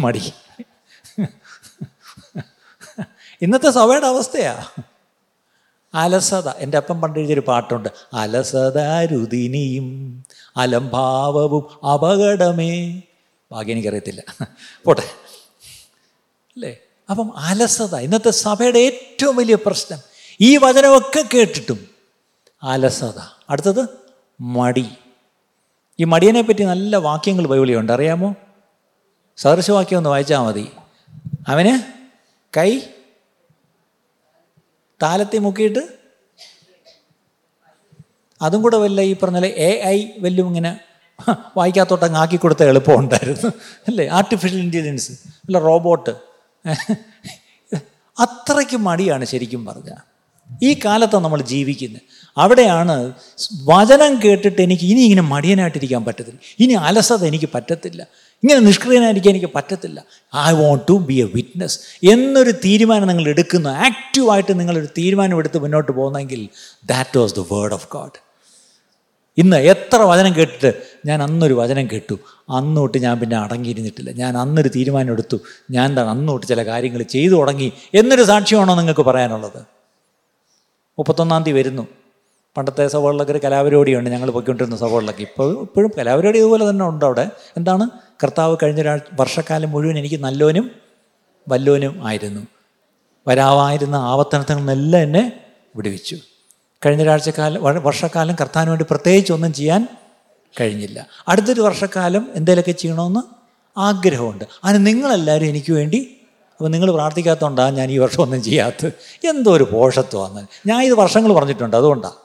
[0.00, 0.22] മടി
[3.42, 4.54] ഇന്നത്തെ സഭയുടെ അവസ്ഥയാ
[5.94, 7.90] അലസത എൻ്റെ അപ്പം പണ്ട് എഴുതിയൊരു പാട്ടുണ്ട്
[8.14, 8.80] അലസത
[9.12, 9.88] രുദിനിയും
[10.58, 11.64] അലംഭാവവും
[11.94, 12.74] അപകടമേ
[13.52, 14.22] ഭാഗ്യം എനിക്കറിയത്തില്ല
[14.86, 15.06] പോട്ടെ
[16.58, 16.74] അല്ലേ
[17.10, 20.00] അപ്പം അലസത ഇന്നത്തെ സഭയുടെ ഏറ്റവും വലിയ പ്രശ്നം
[20.40, 21.80] ഈ വചനമൊക്കെ കേട്ടിട്ടും
[22.64, 23.20] അലസത
[23.50, 23.84] അടുത്തത്
[24.40, 24.88] മടി
[26.00, 28.30] ഈ മടിയനെ പറ്റി നല്ല വാക്യങ്ങൾ ബൈബിളിയുണ്ട് അറിയാമോ
[29.38, 30.66] സദൃശവാക്യം ഒന്ന് വായിച്ചാൽ മതി
[31.48, 31.74] അവന്
[32.54, 32.70] കൈ
[35.02, 35.84] താലത്തി മുക്കിയിട്ട്
[38.42, 40.72] അതും കൂടെ വല്ല ഈ പറഞ്ഞ എ ഐ വല്ലും ഇങ്ങനെ
[41.58, 43.50] വായിക്കാത്തോട്ട് അങ്ങ് ആക്കി കൊടുത്ത എളുപ്പമുണ്ടായിരുന്നു
[43.88, 45.12] അല്ലേ ആർട്ടിഫിഷ്യൽ ഇൻ്റലിജൻസ്
[45.48, 46.14] അല്ല റോബോട്ട്
[48.18, 49.92] അത്രയ്ക്ക് മടിയാണ് ശരിക്കും പറഞ്ഞ
[50.62, 52.02] ഈ കാലത്താണ് നമ്മൾ ജീവിക്കുന്നത്
[52.38, 52.96] അവിടെയാണ്
[53.64, 58.02] വചനം കേട്ടിട്ട് എനിക്ക് ഇനി ഇങ്ങനെ മടിയനായിട്ടിരിക്കാൻ പറ്റത്തില്ല ഇനി അലസത എനിക്ക് പറ്റത്തില്ല
[58.44, 60.00] ഇങ്ങനെ നിഷ്ക്രിയനായിരിക്കാൻ എനിക്ക് പറ്റത്തില്ല
[60.34, 61.78] I want to be a witness
[62.04, 66.42] എന്നൊരു തീരുമാനം നിങ്ങൾ എടുക്കുന്നു ആക്റ്റീവായിട്ട് നിങ്ങളൊരു തീരുമാനം എടുത്ത് മുന്നോട്ട് പോകുന്നെങ്കിൽ
[66.86, 68.20] that was the word of God
[69.38, 70.70] ഇന്ന് എത്ര വചനം കേട്ടിട്ട്
[71.06, 72.16] ഞാൻ അന്നൊരു വചനം കേട്ടു
[72.50, 75.38] അന്നോട്ട് ഞാൻ പിന്നെ അടങ്ങിയിരുന്നിട്ടില്ല ഞാൻ അന്നൊരു തീരുമാനം എടുത്തു
[75.72, 77.72] ഞാൻ എന്താണ് അന്നോട്ട് ചില കാര്യങ്ങൾ ചെയ്തു തുടങ്ങി
[77.94, 79.60] എന്നൊരു സാക്ഷ്യമാണോ നിങ്ങൾക്ക് പറയാനുള്ളത്
[80.98, 81.86] മുപ്പത്തൊന്നാം തീയതി വരുന്നു
[82.56, 87.26] പണ്ടത്തെ സവോളിലൊക്കെ ഒരു കലാപരിപാടിയുണ്ട് ഞങ്ങൾ പോയിക്കൊണ്ടിരുന്ന സവോളിലൊക്കെ ഇപ്പോൾ ഇപ്പോഴും കലാപരിപാടി ഇതുപോലെ തന്നെ ഉണ്ട് അവിടെ
[87.58, 87.86] എന്താണ്
[88.20, 90.72] കർത്താവ് കഴിഞ്ഞ ഒരാ വർഷക്കാലം മുഴുവൻ എനിക്ക് നല്ലവനും
[91.48, 92.44] വല്ലോനും ആയിരുന്നു
[93.28, 95.24] വരാവായിരുന്ന ആവർത്തനത്തിൽ നിന്നെല്ലാം എന്നെ
[95.76, 96.18] വിടുവിച്ചു
[96.86, 99.82] കഴിഞ്ഞ ഒരാഴ്ചക്കാലം വർഷക്കാലം കർത്താവിന് വേണ്ടി പ്രത്യേകിച്ച് ഒന്നും ചെയ്യാൻ
[100.56, 101.00] കഴിഞ്ഞില്ല
[101.28, 103.22] അടുത്തൊരു വർഷക്കാലം എന്തേലൊക്കെ ചെയ്യണമെന്ന്
[103.78, 106.00] ആഗ്രഹമുണ്ട് അതിന് നിങ്ങളെല്ലാവരും എനിക്ക് വേണ്ടി
[106.52, 108.92] അപ്പോൾ നിങ്ങൾ പ്രാർത്ഥിക്കാത്തതുകൊണ്ടാണ് ഞാൻ ഈ വർഷം ഒന്നും ചെയ്യാത്തത്
[109.28, 112.20] എന്തോ ഒരു പോഷത്വമാണ് ഞാൻ ഇത് വർഷങ്ങൾ പറഞ്ഞിട്ടുണ്ട് അതുകൊണ്ടാണ്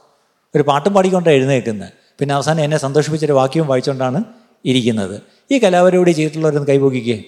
[0.54, 4.20] ഒരു പാട്ടും പാടിക്കൊണ്ടാണ് എഴുന്നേൽക്കുന്നത് പിന്നെ അവസാനം എന്നെ സന്തോഷിപ്പിച്ചൊരു വാക്യവും വായിച്ചുകൊണ്ടാണ്
[4.64, 5.16] ഇരിക്കുന്നത്
[5.50, 7.18] ഈ കലാപരിപാടി ചെയ്തിട്ടുള്ളവരൊന്ന് കൈപൊക്കിക്കേ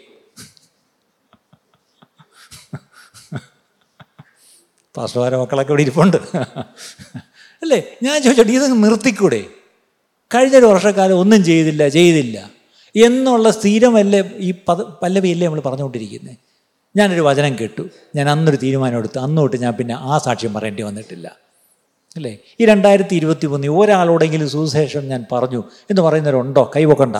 [4.94, 6.16] പാസ്വാര മക്കളൊക്കെ ഇവിടെ ഇരിപ്പുണ്ട്
[7.62, 9.42] അല്ലേ ഞാൻ ചോദിച്ചോട്ടെ ഇതങ്ങ് നിർത്തിക്കൂടെ
[10.30, 12.38] കഴിഞ്ഞൊരു വർഷക്കാലം ഒന്നും ചെയ്തില്ല ചെയ്തില്ല
[12.94, 16.36] എന്നുള്ള സ്ഥിരമല്ലേ ഈ പദ പല്ലവിയല്ലേ നമ്മൾ പറഞ്ഞുകൊണ്ടിരിക്കുന്നത്
[16.94, 17.82] ഞാനൊരു വചനം കേട്ടു
[18.16, 21.28] ഞാൻ അന്നൊരു തീരുമാനം എടുത്തു അന്നോട്ട് ഞാൻ പിന്നെ ആ സാക്ഷ്യം പറയേണ്ടി വന്നിട്ടില്ല
[22.16, 27.16] അല്ലേ ഈ രണ്ടായിരത്തി ഇരുപത്തി മൂന്നിൽ ഒരാളോടെങ്കിലും സുവിശേഷം ഞാൻ പറഞ്ഞു എന്ന് പറയുന്നവരുണ്ടോ കൈവക്കണ്ട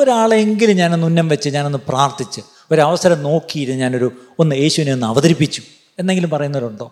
[0.00, 2.40] ഒരാളെങ്കിലും ഞാനൊന്ന് ഉന്നം വെച്ച് ഞാനൊന്ന് പ്രാർത്ഥിച്ച്
[2.70, 4.08] ഒരവസരം നോക്കിയിരുന്ന് ഞാനൊരു
[4.38, 5.62] ഒന്ന് യേശുവിനെ ഒന്ന് അവതരിപ്പിച്ചു
[5.98, 6.86] എന്നെങ്കിലും പറയുന്നവരുണ്ടോ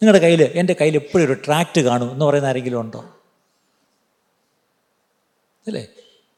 [0.02, 3.00] നിങ്ങളുടെ കയ്യിൽ എൻ്റെ കയ്യിൽ എപ്പോഴും ഒരു ട്രാക്റ്റ് കാണും എന്ന് പറയുന്ന ആരെങ്കിലും ഉണ്ടോ
[5.66, 5.84] അല്ലേ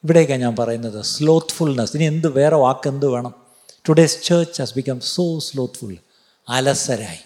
[0.05, 3.35] ഇവിടേക്കാണ് ഞാൻ പറയുന്നത് സ്ലോത്ത്ഫുൾനെസ് ഇനി എന്ത് വേറെ വാക്ക് എന്ത് വേണം
[3.89, 5.97] today's church has become so slothful
[6.49, 7.26] അലസരായി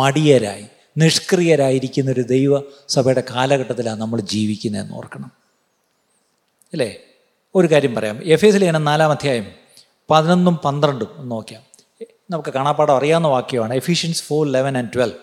[0.00, 0.66] മടിയരായി
[0.98, 2.60] നിഷ്ക്രിയരായിരിക്കുന്ന ഒരു ദൈവ
[2.88, 5.30] സഭയുടെ കാലഘട്ടത്തിലാണ് നമ്മൾ ജീവിക്കുന്നതെന്ന് ഓർക്കണം
[6.72, 6.90] അല്ലേ
[7.54, 9.46] ഒരു കാര്യം പറയാം എഫ് എസ് ലേന നാലാം അധ്യായം
[10.10, 11.64] പതിനൊന്നും പന്ത്രണ്ടും ഒന്ന് നോക്കിയാൽ
[12.30, 15.18] നമുക്ക് കാണാപ്പാടം അറിയാവുന്ന വാക്യമാണ് Ephesians four eleven and twelve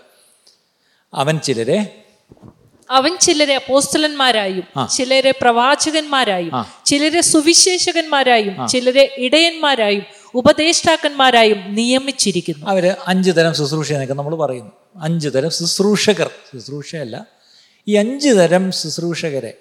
[1.13, 1.79] അവൻ ചിലരെ
[2.89, 4.65] അവൻ ചിലരെ അപ്പോസ്റ്റലന്മാരായും
[4.89, 6.53] ചിലരെ പ്രവാചകന്മാരായും
[6.85, 10.05] ചിലരെ സുവിശേഷകന്മാരായും ചിലരെ ഇടയന്മാരായും
[10.35, 14.71] ഉപദേഷ്ടാക്കന്മാരായും നിയമിച്ചിരിക്കുന്നു അവർ അഞ്ച് തരം ശുശ്രൂഷ എന്നൊക്കെ നമ്മൾ പറയുന്നു
[15.01, 17.25] അഞ്ച് തരം ശുശ്രൂഷകർ ശുശ്രൂഷയല്ല
[17.87, 19.53] ഈ അഞ്ച് തരം ശുശ്രൂഷകരെ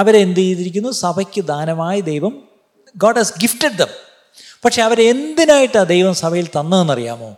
[0.00, 2.34] അവരെ എന്ത് ചെയ്തിരിക്കുന്നു സഭയ്ക്ക് ദാനമായി ദൈവം
[2.94, 3.92] ഗോഡ് ഹസ് ഗിഫ്റ്റഡ് ദം
[4.64, 7.36] പക്ഷെ അവരെന്തിനായിട്ടാണ് ദൈവം സഭയിൽ തന്നതെന്നറിയാമോ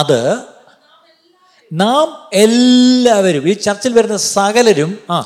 [0.00, 0.20] അത്
[1.72, 2.08] നാം
[2.32, 5.18] എല്ലാവരും ഈ ചർച്ചിൽ വരുന്ന സകലരും ആ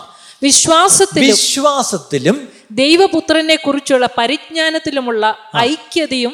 [0.44, 2.36] വിശ്വാസത്തിലും വിശ്വാസത്തിലും
[2.74, 5.24] ദൈവപുത്രനെ കുറിച്ചുള്ള പരിജ്ഞാനത്തിലുമുള്ള
[5.62, 6.34] ഐക്യതയും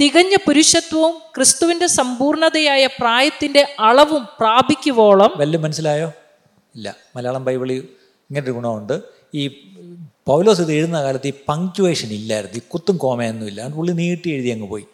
[0.00, 6.08] തികഞ്ഞ പുരുഷത്വവും ക്രിസ്തുവിന്റെ സമ്പൂർണതയായ പ്രായത്തിന്റെ അളവും പ്രാപിക്കുവോളം വല്ല മനസ്സിലായോ
[6.74, 7.80] ഇല്ല മലയാളം ബൈബിളിൽ
[8.30, 8.94] ഇങ്ങനൊരു ഗുണമുണ്ട്
[9.34, 9.44] ഈ
[10.26, 14.68] പൗലോസ് ഇത് എഴുതുന്ന കാലത്ത് ഈ പങ്ക്ച്വേഷൻ ഇല്ലായിരുന്നു ഈ കുത്തും കോമയൊന്നും ഇല്ല പുള്ളി നീട്ടി എഴുതി അങ്ങ്
[14.68, 14.86] പോയി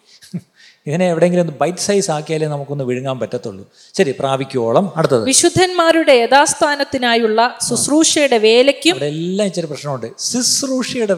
[0.89, 3.65] ഇതിനെ എവിടെയെങ്കിലും ഒന്ന് ബൈറ്റ് സൈസ് ആക്കിയാലേ നമുക്കൊന്ന് വിഴുങ്ങാൻ പറ്റത്തുള്ളൂ
[3.95, 11.17] ശരി പ്രാപിക്കുവോളം അടുത്തത് വിശുദ്ധന്മാരുടെ യഥാസ്ഥാനത്തിനായുള്ള ശുശ്രൂഷയുടെ വേലയ്ക്കും അവിടെ എല്ലാം ഇച്ചിരി പ്രശ്നമുണ്ട് ശുശ്രൂഷയുടെ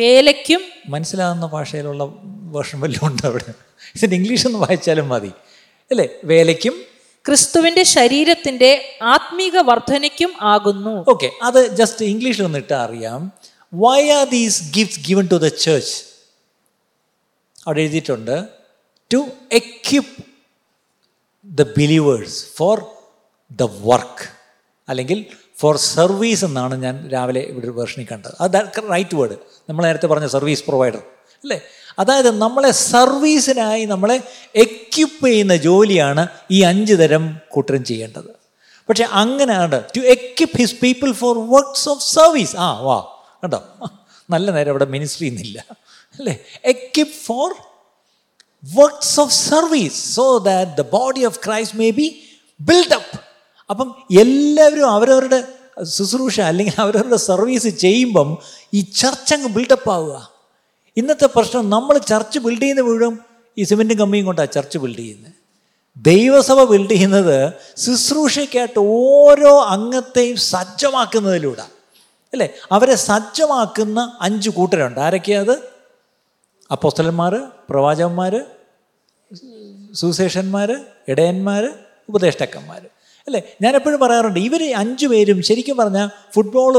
[0.00, 0.62] വേലയ്ക്കും
[0.88, 2.04] മനസ്സിലാകുന്ന ഭാഷയിലുള്ള
[2.54, 3.52] വേർഷൻ വല്ലതും ഉണ്ട് അവിടെ
[3.96, 5.32] ഇതിന് ഇംഗ്ലീഷ് ഒന്ന് വായിച്ചാലും മതി
[5.90, 6.74] അല്ലേ വേലയ്ക്കും
[7.26, 8.70] ക്രിസ്തുവിന്റെ ശരീരത്തിന്റെ
[9.12, 13.22] ആത്മീക വർധനയ്ക്കും ആകുന്നു ഓക്കെ അത് ജസ്റ്റ് ഇംഗ്ലീഷിൽ ഒന്ന് ഇട്ടാൽ അറിയാം
[13.72, 15.96] why are these gift given to the church
[17.66, 18.36] അവിടെ എഴുതിയിട്ടുണ്ട്
[19.10, 19.20] to
[19.52, 20.14] equip
[21.46, 22.78] the believers for
[23.58, 24.24] the work
[24.88, 25.18] അല്ലെങ്കിൽ
[25.58, 28.56] ഫോർ സർവീസ് എന്നാണ് ഞാൻ രാവിലെ ഇവിടെ ഒരു വേർഷനിൽ കണ്ടത് അത്
[28.90, 29.36] റൈറ്റ് വേർഡ്
[29.68, 31.02] നമ്മൾ നേരത്തെ പറഞ്ഞ സർവീസ് പ്രൊവൈഡർ
[31.44, 31.58] അല്ലേ
[31.98, 34.16] അതായത് നമ്മളെ സർവീസിനായി നമ്മളെ
[34.54, 36.22] എക്യുപ്പ് ചെയ്യുന്ന ജോലിയാണ്
[36.50, 38.30] ഈ അഞ്ച് തരം കൂട്ടരും ചെയ്യേണ്ടത്
[38.88, 42.98] പക്ഷെ അങ്ങനെയാണ് to equip his people for works of service ആ വാ
[43.42, 43.60] കണ്ടോ
[44.28, 45.58] നല്ല നേരം അവിടെ മിനിസ്ട്രി എന്നില്ല
[46.18, 46.34] അല്ലേ
[46.64, 47.48] equip for
[48.62, 52.06] works of service so that the body of Christ may be
[52.60, 53.18] build up
[53.70, 53.88] അപ്പം
[54.20, 55.40] എല്ലാവരും അവരവരുടെ
[55.90, 58.28] ശുശ്രൂഷ അല്ലെങ്കിൽ അവരവരുടെ സർവീസ് ചെയ്യുമ്പം
[58.74, 60.16] ഈ ചർച്ച് അങ്ങ് ബിൽഡപ്പ് ആവുക
[60.96, 63.14] ഇന്നത്തെ പ്രശ്നം നമ്മൾ ചർച്ച് ബിൽഡ് ചെയ്യുന്ന മുഴുവൻ
[63.56, 65.32] ഈ സിമെൻറ്റും കമ്പിയും കൊണ്ടാണ് ചർച്ച് ബിൽഡ് ചെയ്യുന്നത്
[65.96, 67.36] ദൈവസഭ ബിൽഡ് ചെയ്യുന്നത്
[67.76, 71.66] ശുശ്രൂഷയ്ക്കായിട്ട് ഓരോ അംഗത്തെയും സജ്ജമാക്കുന്നതിലൂടെ
[72.32, 75.56] അല്ലേ അവരെ സജ്ജമാക്കുന്ന അഞ്ച് കൂട്ടരുണ്ട് ആരൊക്കെയാണ് അത്
[76.70, 77.34] അപ്പോസ്റ്റലന്മാർ
[77.70, 78.34] പ്രവാചകന്മാർ
[79.94, 80.70] സുവിശേഷന്മാർ
[81.08, 81.64] ഇടയന്മാർ
[82.08, 82.82] ഉപദേഷ്ടക്കന്മാർ
[83.28, 86.74] അല്ലേ ഞാനെപ്പോഴും പറയാറുണ്ട് ഇവർ അഞ്ചു പേരും ശരിക്കും പറഞ്ഞാൽ ഫുട്ബോൾ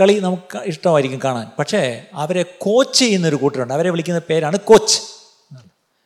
[0.00, 1.80] കളി നമുക്ക് ഇഷ്ടമായിരിക്കും കാണാൻ പക്ഷേ
[2.14, 4.98] അവരെ കോച്ച് ചെയ്യുന്നൊരു കൂട്ടരുണ്ട് അവരെ വിളിക്കുന്ന പേരാണ് കോച്ച്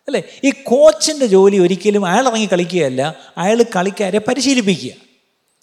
[0.08, 3.02] അല്ലേ ഈ കോച്ചിൻ്റെ ജോലി ഒരിക്കലും അയാൾ ഇറങ്ങി കളിക്കുകയല്ല
[3.38, 4.92] അയാൾ കളിക്കാരെ പരിശീലിപ്പിക്കുക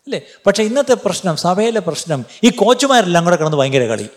[0.07, 4.07] അല്ലേ പക്ഷേ ഇന്നത്തെ പ്രശ്നം സഭയിലെ പ്രശ്നം ഈ കോച്ചുമാരെല്ലാം കൂടെ കിടന്ന് ഭയങ്കര കളി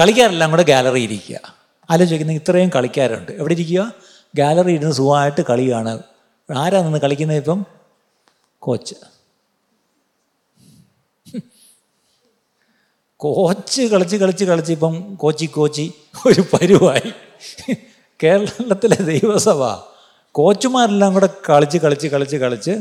[0.00, 1.55] കളിക്കാരെല്ലാം കൂടെ ഗാലറി ഇരിക്കുക
[1.90, 3.82] ആലോചിക്കുന്ന ഇത്രയും കളിക്കാരുണ്ട് എവിടെ ഇരിക്കുക
[4.36, 5.98] ഗാലറി ഇരുന്ന് സുഖമായിട്ട് കളി കാണാൻ
[6.48, 7.60] ആരാ നിന്ന് കളിക്കുന്നത് ഇപ്പം
[8.62, 8.96] കോച്ച്
[13.20, 15.92] കോച്ച് കളിച്ച് കളിച്ച് കളിച്ച് ഇപ്പം കോച്ചി കോച്ചി
[16.26, 17.10] ഒരു പരുവായി
[18.20, 19.62] കേരളത്തിലെ ദൈവസഭ
[20.34, 22.74] കോച്ചുമാരെല്ലാം കൂടെ കളിച്ച് കളിച്ച് കളിച്ച് കളിച്ച്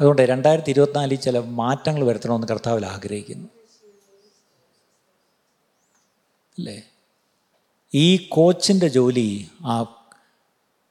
[0.00, 3.48] അതുകൊണ്ട് രണ്ടായിരത്തി ഇരുപത്തിനാലിൽ ചില മാറ്റങ്ങൾ വരുത്തണമെന്ന് കർത്താവിൽ ആഗ്രഹിക്കുന്നു
[6.60, 6.78] അല്ലേ
[7.94, 9.28] ഈ കോച്ചിൻ്റെ ജോലി
[9.66, 9.74] ആ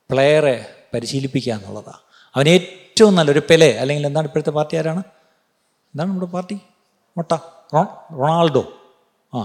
[0.09, 0.57] പ്ലെയറെ
[0.93, 2.01] പരിശീലിപ്പിക്കുക എന്നുള്ളതാണ്
[2.35, 5.01] അവൻ ഏറ്റവും നല്ലൊരു പെലെ അല്ലെങ്കിൽ എന്താണ് ഇപ്പോഴത്തെ പാർട്ടി ആരാണ്
[5.93, 6.57] എന്താണ് നമ്മുടെ പാർട്ടി
[7.17, 7.33] മുട്ട
[8.19, 8.63] റൊണാൾഡോ
[9.33, 9.41] ആ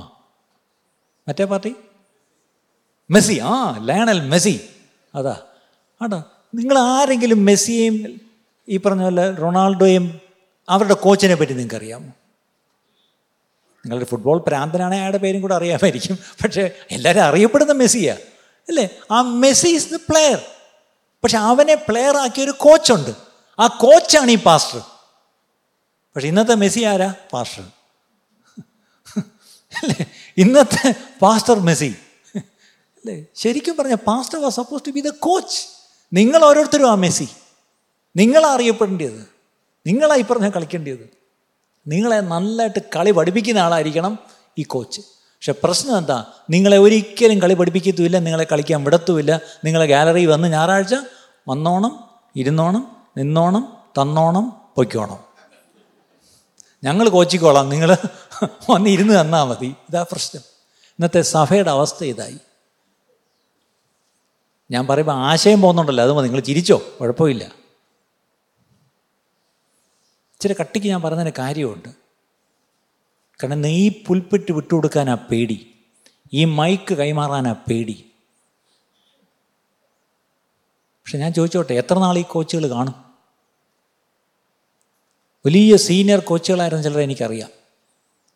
[1.26, 1.72] മറ്റേ പാർട്ടി
[3.10, 3.54] മെസ്സി ആ
[3.80, 4.54] ലയണൽ മെസ്സി
[5.14, 5.36] അതാ
[6.00, 6.18] ആട്ടോ
[6.54, 7.96] നിങ്ങൾ ആരെങ്കിലും മെസ്സിയെയും
[8.68, 10.04] ഈ പറഞ്ഞ പോലെ റൊണാൾഡോയും
[10.68, 12.10] അവരുടെ കോച്ചിനെ പറ്റി നിങ്ങൾക്കറിയാമോ
[13.84, 16.64] നിങ്ങളൊരു ഫുട്ബോൾ പ്രാന്തനാണ് അയാളുടെ പേരും കൂടെ അറിയാമായിരിക്കും പക്ഷേ
[16.90, 18.22] എല്ലാവരും അറിയപ്പെടുന്ന മെസ്സിയാണ്
[18.68, 20.38] അല്ലേ ആ മെസ്സി ഇസ് ദ പ്ലെയർ
[21.24, 23.12] പക്ഷെ അവനെ പ്ലെയർ ആക്കിയ ഒരു കോച്ചുണ്ട്
[23.58, 24.80] ആ കോച്ചാണ് ഈ പാസ്റ്റർ
[26.16, 27.64] പക്ഷെ ഇന്നത്തെ മെസ്സി ആരാ പാസ്റ്റർ
[29.72, 30.04] അല്ലേ
[30.38, 30.90] ഇന്നത്തെ
[31.22, 31.88] പാസ്റ്റർ മെസ്സി
[32.96, 35.58] അല്ലേ ശരിക്കും പറഞ്ഞ pastor was suppose to be the coach
[36.12, 37.28] നിങ്ങൾ ഓരോരുത്തരും ആ മെസ്സി
[38.16, 39.22] നിങ്ങളാണ് അറിയപ്പെടേണ്ടത്
[39.86, 41.04] നിങ്ങളായി പറഞ്ഞാൽ കളിക്കേണ്ടത്
[41.86, 44.12] നിങ്ങളെ നല്ലതായിട്ട് കളി പഠിപ്പിക്കുന്ന ആളായിരിക്കണം
[44.58, 46.16] ഈ കോച്ച് പക്ഷെ പ്രശ്നം എന്താ
[46.50, 49.32] നിങ്ങളെ ഒരിക്കലും കളി പഠിപ്പിക്കത്തുമില്ല നിങ്ങളെ കളിക്കാൻ വിടത്തുമില്ല
[49.64, 50.94] നിങ്ങളെ ഗാലറി വന്ന് ഞായറാഴ്ച
[51.46, 51.92] വന്നോണം
[52.36, 52.84] ഇരുന്നോണം
[53.16, 53.64] നിന്നോണം
[53.98, 54.44] തന്നോണം
[54.76, 55.20] പൊയ്ക്കോണം
[56.82, 57.90] ഞങ്ങൾ കോച്ചിക്കോളാം നിങ്ങൾ
[58.70, 60.42] വന്ന് ഇരുന്ന് തന്നാൽ മതി ഇതാ പ്രശ്നം
[60.98, 62.38] ഇന്നത്തെ സഭയുടെ അവസ്ഥ ഇതായി
[64.70, 67.44] ഞാൻ പറയുമ്പോൾ ആശയം പോകുന്നുണ്ടല്ലോ അത് നിങ്ങൾ ചിരിച്ചോ കുഴപ്പമില്ല
[70.44, 71.90] ഇച്ചിരി കട്ടിക്ക് ഞാൻ പറഞ്ഞതിന് കാര്യമുണ്ട്
[73.40, 73.76] കാരണം നീ
[74.32, 75.56] വിട്ടു വിട്ടുകൊടുക്കാനാ പേടി
[76.32, 77.96] ഈ മൈക്ക് കൈമാറാനാ പേടി
[80.98, 82.96] പക്ഷെ ഞാൻ ചോദിച്ചോട്ടെ എത്ര നാൾ ഈ കോച്ചുകൾ കാണും
[85.44, 87.50] വലിയ സീനിയർ കോച്ചുകളായിരുന്നു ചിലരെ എനിക്കറിയാം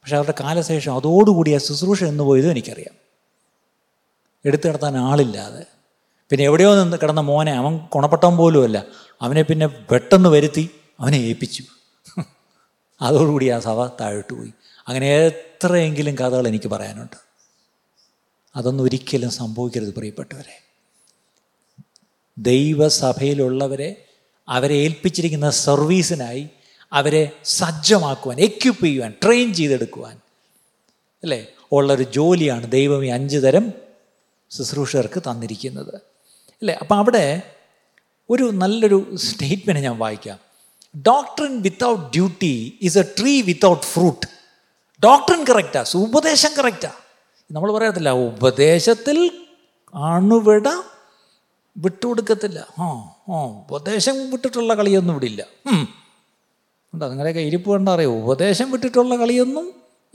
[0.04, 2.94] പക്ഷെ അവരുടെ കാലശേഷം അതോടുകൂടി ആ ശുശ്രൂഷ എന്ന് പോയതും എനിക്കറിയാം
[4.44, 5.64] എടുത്തു കിടത്താൻ ആളില്ലാതെ
[6.30, 8.80] പിന്നെ എവിടെയോ നിന്ന് കിടന്ന മോനെ അവൻ ഗുണപ്പെട്ടവൻ പോലുമല്ല
[9.20, 10.64] അവനെ പിന്നെ പെട്ടെന്ന് വരുത്തി
[11.00, 11.64] അവനെ ഏൽപ്പിച്ചു
[13.00, 14.52] അതോടുകൂടി ആ സഭ താഴോട്ട് പോയി
[14.88, 17.16] അങ്ങനെ എത്രയെങ്കിലും കഥകൾ എനിക്ക് പറയാനുണ്ട്
[18.54, 20.56] അതൊന്നും ഒരിക്കലും സംഭവിക്കരുത് പ്രിയപ്പെട്ടവരെ
[22.36, 23.96] ദൈവസഭയിലുള്ളവരെ
[24.48, 26.48] അവരെ ഏൽപ്പിച്ചിരിക്കുന്ന സർവീസിനായി
[26.92, 27.32] അവരെ
[27.44, 30.16] സജ്ജമാക്കുവാൻ എക്യുപ്പ് ചെയ്യുവാൻ ട്രെയിൻ ചെയ്തെടുക്കുവാൻ
[31.22, 31.46] അല്ലേ
[31.72, 33.72] ഉള്ളൊരു ജോലിയാണ് ദൈവം ഈ അഞ്ച് തരം
[34.50, 35.94] ശുശ്രൂഷകർക്ക് തന്നിരിക്കുന്നത്
[36.62, 37.42] അല്ലേ അപ്പം അവിടെ
[38.30, 40.47] ഒരു നല്ലൊരു സ്റ്റേറ്റ്മെൻറ്റ് ഞാൻ വായിക്കാം
[40.94, 42.54] doctrine without duty
[42.82, 44.26] is a tree without fruit
[45.02, 46.90] doctrine കറക്റ്റാ ഉപദേശം കറക്റ്റാ
[47.50, 49.18] നമ്മൾ പറയത്തില്ല ഉപദേശത്തിൽ
[49.94, 50.68] അണുവിട
[51.76, 52.86] വിട്ടുകൊടുക്കത്തില്ല ആ
[53.28, 55.42] ആ ഉപദേശം വിട്ടിട്ടുള്ള കളിയൊന്നും ഇവിടെ ഇല്ല
[56.94, 59.66] എന്താ നിങ്ങളുടെയൊക്കെ ഇരിപ്പ് കണ്ടാ അറിയോ ഉപദേശം വിട്ടിട്ടുള്ള കളിയൊന്നും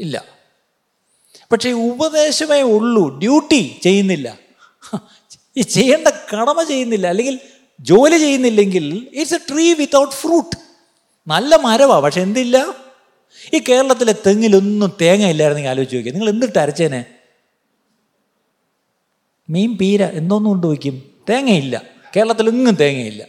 [0.00, 0.25] ഇല്ല
[1.51, 4.27] പക്ഷേ ഉപദേശമേ ഉള്ളൂ ഡ്യൂട്ടി ചെയ്യുന്നില്ല
[5.57, 7.35] ഈ ചെയ്യേണ്ട കടമ ചെയ്യുന്നില്ല അല്ലെങ്കിൽ
[7.83, 8.85] ജോലി ചെയ്യുന്നില്ലെങ്കിൽ
[9.13, 10.57] it's a tree without fruit
[11.27, 12.57] നല്ല മരവാ പക്ഷെ എന്തില്ല
[13.53, 17.01] ഈ കേരളത്തിലെ തെങ്ങിലൊന്നും തേങ്ങ ഇല്ലായിരുന്നെങ്കിൽ ആലോചിച്ച് നോക്കിയാൽ നിങ്ങൾ എന്തിട്ട് അരച്ചേനെ
[19.49, 21.13] മീൻ പീര എന്തോന്നും കൊണ്ട് വയ്ക്കും
[21.29, 21.81] തേങ്ങയില്ല
[22.15, 23.23] കേരളത്തിലെങ്ങും തേങ്ങയില്ല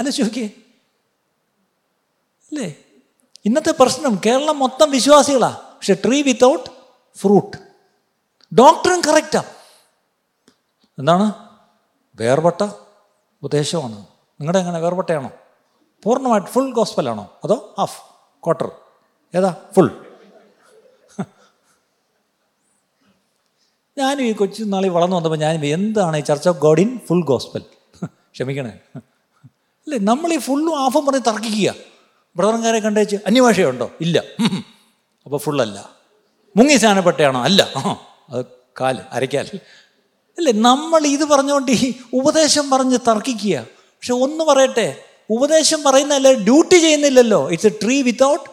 [0.00, 0.48] ആലോചിച്ച് നോക്കിയേ
[2.52, 2.68] അല്ലേ
[3.44, 6.70] ഇന്നത്തെ പ്രശ്നം കേരളം മൊത്തം വിശ്വാസികളാ പക്ഷെ ട്രീ വിത്തൗട്ട്
[7.16, 7.56] ഫ്രൂട്ട്
[8.52, 9.42] ഡോക്ടറും കറക്റ്റാ
[10.98, 11.26] എന്താണ്
[12.18, 12.62] വേർപെട്ട
[13.42, 13.98] ഉദ്ദേശമാണ്
[14.40, 15.30] നിങ്ങളുടെ എങ്ങനെ വേർപെട്ടയാണോ
[16.02, 17.98] പൂർണ്ണമായിട്ട് ഫുൾ ഗോസ്പലാണോ അതോ ഹാഫ്
[18.42, 18.68] ക്വാർട്ടർ
[19.34, 19.88] ഏതാ ഫുൾ
[23.96, 27.62] ഞാനും ഈ കൊച്ചു നാളെ വളർന്നു വന്നപ്പോൾ ഞാൻ എന്താണ് ഈ church of God in full gospel
[28.34, 28.72] ക്ഷമിക്കണേ
[29.86, 31.70] അല്ലേ നമ്മൾ ഈ ഫുള്ളും ഹാഫും പറഞ്ഞ് തർക്കിക്കുക
[32.36, 34.16] ബ്രദർക്കാരെ കണ്ടേച്ച് അന്യഭാഷയുണ്ടോ ഇല്ല
[35.26, 35.78] അപ്പോൾ ഫുള്ളല്ല
[36.56, 37.62] മുങ്ങി സ്നാനപ്പെട്ടയാണോ അല്ല
[38.30, 38.42] അത്
[38.80, 39.46] കാല് അരയ്ക്കാൽ
[40.38, 41.94] അല്ലേ നമ്മൾ ഇത് പറഞ്ഞുകൊണ്ട് ഈ
[42.12, 43.58] ഉപദേശം പറഞ്ഞ് തർക്കിക്കുക
[43.94, 44.88] പക്ഷെ ഒന്ന് പറയട്ടെ
[45.30, 48.44] ഉപദേശം പറയുന്നതല്ല ഡ്യൂട്ടി ചെയ്യുന്നില്ലല്ലോ it's a tree without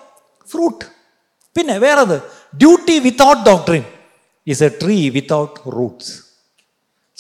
[0.48, 0.86] fruit
[1.56, 2.18] പിന്നെ വേറത്
[2.58, 3.84] duty without doctrine
[4.48, 6.14] is a tree without roots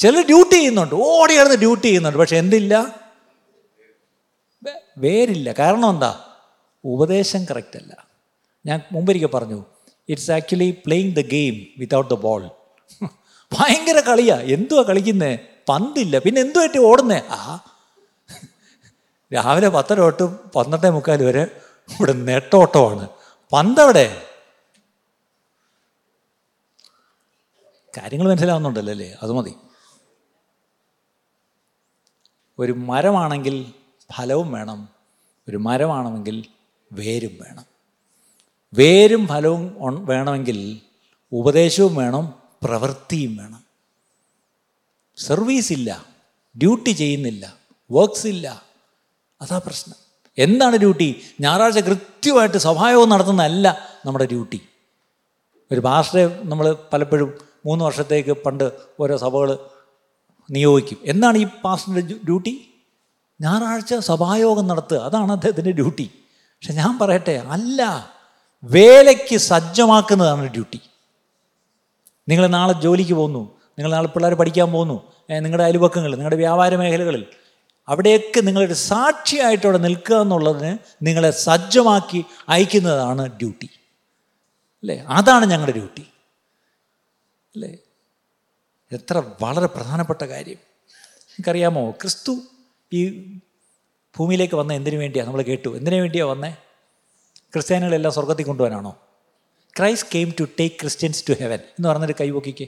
[0.00, 2.74] ചിലർ ഡ്യൂട്ടി ചെയ്യുന്നുണ്ട് ഓടി കിടന്ന് ഡ്യൂട്ടി ചെയ്യുന്നുണ്ട് പക്ഷെ എന്തില്ല
[4.98, 6.12] വേരില്ല കാരണം എന്താ
[6.84, 7.94] ഉപദേശം കറക്റ്റ് അല്ല
[8.66, 9.60] ഞാൻ മുമ്പൊരിക്കൽ പറഞ്ഞു
[10.10, 12.42] it's actually playing the game without the ball
[13.54, 15.32] ഭയങ്കര കളിയാ എന്തുവാ കളിക്കുന്നേ
[15.70, 17.40] പന്തില്ല പിന്നെ എന്തുമായിട്ട് ഓടുന്നേ ആ
[19.32, 21.44] രാവിലെ പത്തര തൊട്ട് പന്ത്രണ്ടേ മുക്കാൽ വരെ
[21.90, 23.06] ഇവിടെ നെട്ടോട്ടമാണ്
[23.52, 24.06] പന്തവിടെ
[27.94, 29.54] കാര്യങ്ങൾ മനസ്സിലാവുന്നുണ്ടല്ലോ അല്ലേ അത് മതി
[32.60, 33.56] ഒരു മരമാണെങ്കിൽ
[34.10, 34.80] ഫലവും വേണം
[35.48, 36.38] ഒരു മരമാണെങ്കിൽ
[36.92, 37.66] വേരും വേണം
[38.74, 39.64] വേരും ഫലവും
[40.06, 40.60] വേണമെങ്കിൽ
[41.32, 42.26] ഉപദേശവും വേണം
[42.64, 43.62] പ്രവൃത്തിയും വേണം
[45.18, 45.90] സർവീസ് ഇല്ല
[46.56, 47.46] ഡ്യൂട്ടി ചെയ്യുന്നില്ല
[47.90, 48.48] വർക്ക്സ് ഇല്ല
[49.42, 49.98] അതാ പ്രശ്നം
[50.38, 51.08] എന്താണ് ഡ്യൂട്ടി
[51.42, 53.68] ഞായറാഴ്ച കൃത്യമായിട്ട് സഭായോഗം നടത്തുന്നതല്ല
[54.06, 54.60] നമ്മുടെ ഡ്യൂട്ടി
[55.72, 57.30] ഒരു പാസ്റ്ററെ നമ്മൾ പലപ്പോഴും
[57.66, 58.66] മൂന്ന് വർഷത്തേക്ക് പണ്ട്
[59.00, 59.50] ഓരോ സഭകൾ
[60.50, 62.54] നിയോഗിക്കും എന്താണ് ഈ പാസ്റ്ററിൻ്റെ ഡ്യൂട്ടി
[63.40, 66.06] ഞായറാഴ്ച സഭായോഗം നടത്തുക അതാണ് അദ്ദേഹത്തിൻ്റെ ഡ്യൂട്ടി
[66.54, 67.82] പക്ഷെ ഞാൻ പറയട്ടെ അല്ല
[68.64, 70.80] വേലയ്ക്ക് സജ്ജമാക്കുന്നതാണ് ഡ്യൂട്ടി
[72.28, 73.44] നിങ്ങൾ നാളെ ജോലിക്ക് പോകുന്നു
[73.78, 74.98] നിങ്ങൾ നാളെ പിള്ളേർ പഠിക്കാൻ പോകുന്നു
[75.30, 77.26] നിങ്ങളുടെ അയൽപക്കങ്ങൾ നിങ്ങളുടെ വ്യാപാര മേഖലകളിൽ
[77.88, 80.78] അവിടെയൊക്കെ നിങ്ങളൊരു സാക്ഷിയായിട്ടവിടെ നിൽക്കുക എന്നുള്ളതിന്
[81.04, 82.26] നിങ്ങളെ സജ്ജമാക്കി
[82.50, 83.70] അയക്കുന്നതാണ് ഡ്യൂട്ടി
[84.84, 86.06] അല്ലേ അതാണ് ഞങ്ങളുടെ ഡ്യൂട്ടി
[87.56, 87.72] അല്ലേ
[88.92, 90.60] എത്ര വളരെ പ്രധാനപ്പെട്ട കാര്യം
[91.28, 92.34] നിങ്ങൾക്കറിയാമോ ക്രിസ്തു
[92.92, 93.02] ഈ
[94.16, 96.52] ഭൂമിയിലേക്ക് വന്ന എന്തിനു വേണ്ടിയാണ് നമ്മൾ കേട്ടു എന്തിനു വേണ്ടിയാണ് വന്നേ
[97.54, 98.98] ക്രിസ്ത്യാനികളെല്ലാം സ്വർഗത്തിൽ കൊണ്ടുപോകാനാണോ
[99.76, 102.68] Christ came to take Christians to heaven എന്ന് പറഞ്ഞൊരു കൈപൊക്കിക്ക്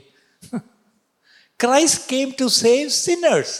[1.60, 3.54] Christ came to save sinners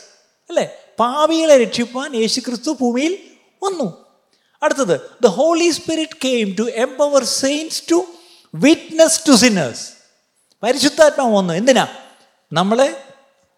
[0.51, 0.67] അല്ലേ
[0.99, 3.13] പാവികളെ രക്ഷിപ്പാൻ യേശു ക്രിസ്തു ഭൂമിയിൽ
[3.63, 3.87] വന്നു
[4.63, 7.99] അടുത്തത് the holy spirit came to empower saints to
[8.55, 9.85] witness to sinners
[10.63, 11.87] പരിശുദ്ധാത്മാവ് വന്നു എന്തിനാ
[12.53, 12.89] നമ്മളെ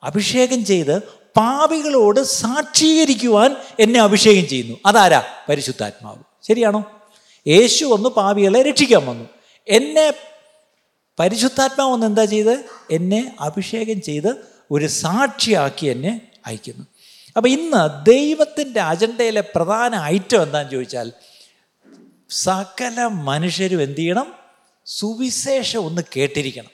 [0.03, 0.94] അഭിഷേകം ചെയ്ത്
[1.37, 3.51] പാപികളോട് സാക്ഷീകരിക്കുവാൻ
[3.81, 6.81] എന്നെ അഭിഷേകം ചെയ്യുന്നു അതാരാ പരിശുദ്ധാത്മാവ് ശരിയാണോ
[7.46, 9.27] യേശു വന്ന് പാപികളെ രക്ഷിക്കാൻ വന്നു
[9.68, 10.07] എന്നെ
[11.18, 12.55] പരിശുദ്ധാത്മാവ് ഒന്ന് എന്താ ചെയ്ത്
[12.90, 14.31] എന്നെ അഭിഷേകം ചെയ്ത്
[14.70, 16.12] ഒരു സാക്ഷിയാക്കി എന്നെ
[16.46, 16.85] അയക്കുന്നു
[17.37, 21.09] അപ്പോൾ ഇന്ന് ദൈവത്തിൻ്റെ അജണ്ടയിലെ പ്രധാന ഐറ്റം എന്താണെന്ന് ചോദിച്ചാൽ
[22.31, 23.07] സകല
[23.24, 24.29] മനുഷ്യരും എന്തു ചെയ്യണം
[24.87, 26.72] സുവിശേഷം ഒന്ന് കേട്ടിരിക്കണം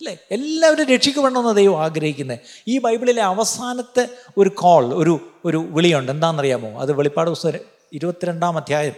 [0.00, 2.38] അല്ലേ എല്ലാവരും രക്ഷിക്കപ്പെടണമെന്ന് ദൈവം ആഗ്രഹിക്കുന്നത്
[2.68, 4.04] ഈ ബൈബിളിലെ അവസാനത്തെ
[4.38, 5.14] ഒരു കോൾ ഒരു
[5.44, 7.58] ഒരു വിളിയുണ്ട് എന്താണെന്നറിയാമോ അത് വെളിപ്പാട് ദിവസം
[7.92, 8.96] ഇരുപത്തിരണ്ടാം അധ്യായം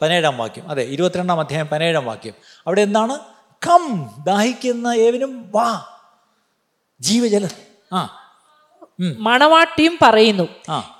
[0.00, 2.34] പതിനേഴാം വാക്യം അതെ ഇരുപത്തിരണ്ടാം അധ്യായം പതിനേഴാം വാക്യം
[2.66, 3.14] അവിടെ എന്താണ്
[3.62, 3.84] കം
[4.24, 5.68] ദാഹിക്കുന്ന ഏവനും വാ
[7.00, 7.46] ജീവജല
[7.92, 8.02] ആ
[9.26, 10.44] മണവാട്ടിയും പറയുന്നു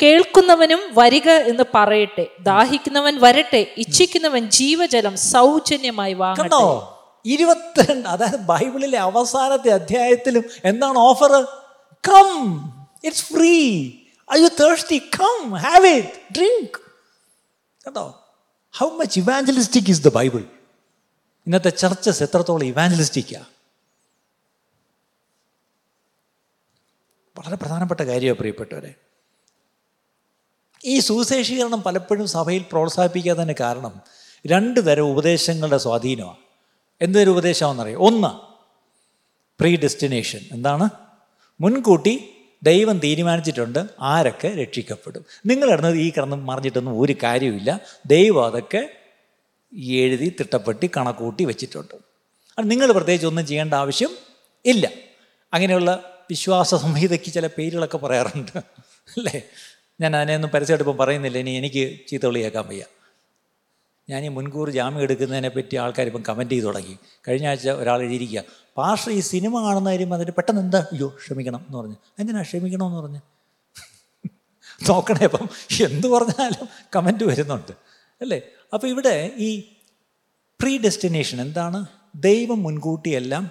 [0.03, 6.65] കേൾക്കുന്നവനും വരിക എന്ന് പറയട്ടെ ദാഹിക്കുന്നവൻ വരട്ടെ ഇച്ഛിക്കുന്നവൻ ജീവജലം സൗജന്യമായി വാങ്ങണോ
[7.25, 11.33] ഇരുപത്തിരണ്ട് അതായത് ബൈബിളിലെ അവസാനത്തെ അധ്യായത്തിലും എന്താണ് offer
[12.05, 12.31] come
[13.05, 13.55] it's free
[14.29, 16.79] I you thirsty come have it drink
[17.85, 18.07] കേട്ടോ
[18.77, 20.43] how much evangelistic is the Bible
[21.47, 23.49] ഇന്നത്തെ ചർച്ചസ് എത്രത്തോളം ഇവാഞ്ചലിസ്റ്റിക്കാണ്
[27.37, 28.93] വളരെ പ്രധാനപ്പെട്ട കാര്യമാണ് പ്രിയപ്പെട്ടവരെ
[30.85, 33.95] ഈ സുവിശേഷീകരണം പലപ്പോഴും സഭയിൽ പ്രോത്സാഹിപ്പിക്കാത്തതിന് കാരണം
[34.45, 36.43] രണ്ട് തരം ഉപദേശങ്ങളുടെ സ്വാധീനമാണ്
[37.01, 38.31] എന്തൊരു ഉപദേശമാണെന്നറിയാം ഒന്ന്
[39.61, 40.87] പ്രീ ഡെസ്റ്റിനേഷൻ എന്താണ്
[41.61, 42.15] മുൻകൂട്ടി
[42.63, 43.81] ദൈവം തീരുമാനിച്ചിട്ടുണ്ട്
[44.01, 47.81] ആരൊക്കെ രക്ഷിക്കപ്പെടും നിങ്ങൾ കിടന്നത് ഈ കിടന്ന് മറിഞ്ഞിട്ടൊന്നും ഒരു കാര്യമില്ല
[48.07, 48.83] ദൈവം അതൊക്കെ
[49.99, 51.95] എഴുതി തിട്ടപ്പെട്ടി കണക്കൂട്ടി വെച്ചിട്ടുണ്ട്
[52.59, 54.13] അത് നിങ്ങൾ പ്രത്യേകിച്ച് ഒന്നും ചെയ്യേണ്ട ആവശ്യം
[54.65, 54.87] ഇല്ല
[55.53, 55.91] അങ്ങനെയുള്ള
[56.31, 58.57] വിശ്വാസ സംഹിതയ്ക്ക് ചില പേരുകളൊക്കെ പറയാറുണ്ട്
[59.09, 59.37] അല്ലേ
[60.01, 62.85] ഞാൻ അതിനെയൊന്നും പരസ്യമായിട്ട് ഇപ്പം പറയുന്നില്ല ഇനി എനിക്ക് ചീത്ത വിളിയേക്കാൻ വയ്യ
[64.09, 66.95] ഞാൻ ഈ മുൻകൂർ ജാമ്യം എടുക്കുന്നതിനെ പറ്റി ആൾക്കാർ ഇപ്പം കമൻറ്റ് ചെയ്ത് തുടങ്ങി
[67.29, 68.43] കഴിഞ്ഞ ആഴ്ച ഒരാൾ എഴുതിയിരിക്കുക
[68.77, 73.23] പാഷ ഈ സിനിമ കാണുന്ന കാര്യം അതിന് പെട്ടെന്ന് എന്താ അയ്യോ ക്ഷമിക്കണം എന്ന് പറഞ്ഞു എന്തിനാ ക്ഷമിക്കണമെന്ന് പറഞ്ഞു
[74.87, 75.45] നോക്കണേ അപ്പം
[75.85, 77.73] എന്ത് പറഞ്ഞാലും കമൻറ്റ് വരുന്നുണ്ട്
[78.21, 78.39] അല്ലേ
[78.73, 79.15] അപ്പോൾ ഇവിടെ
[79.39, 79.49] ഈ
[80.61, 81.79] പ്രീ ഡെസ്റ്റിനേഷൻ എന്താണ്
[82.21, 83.45] ദൈവം മുൻകൂട്ടി എല്ലാം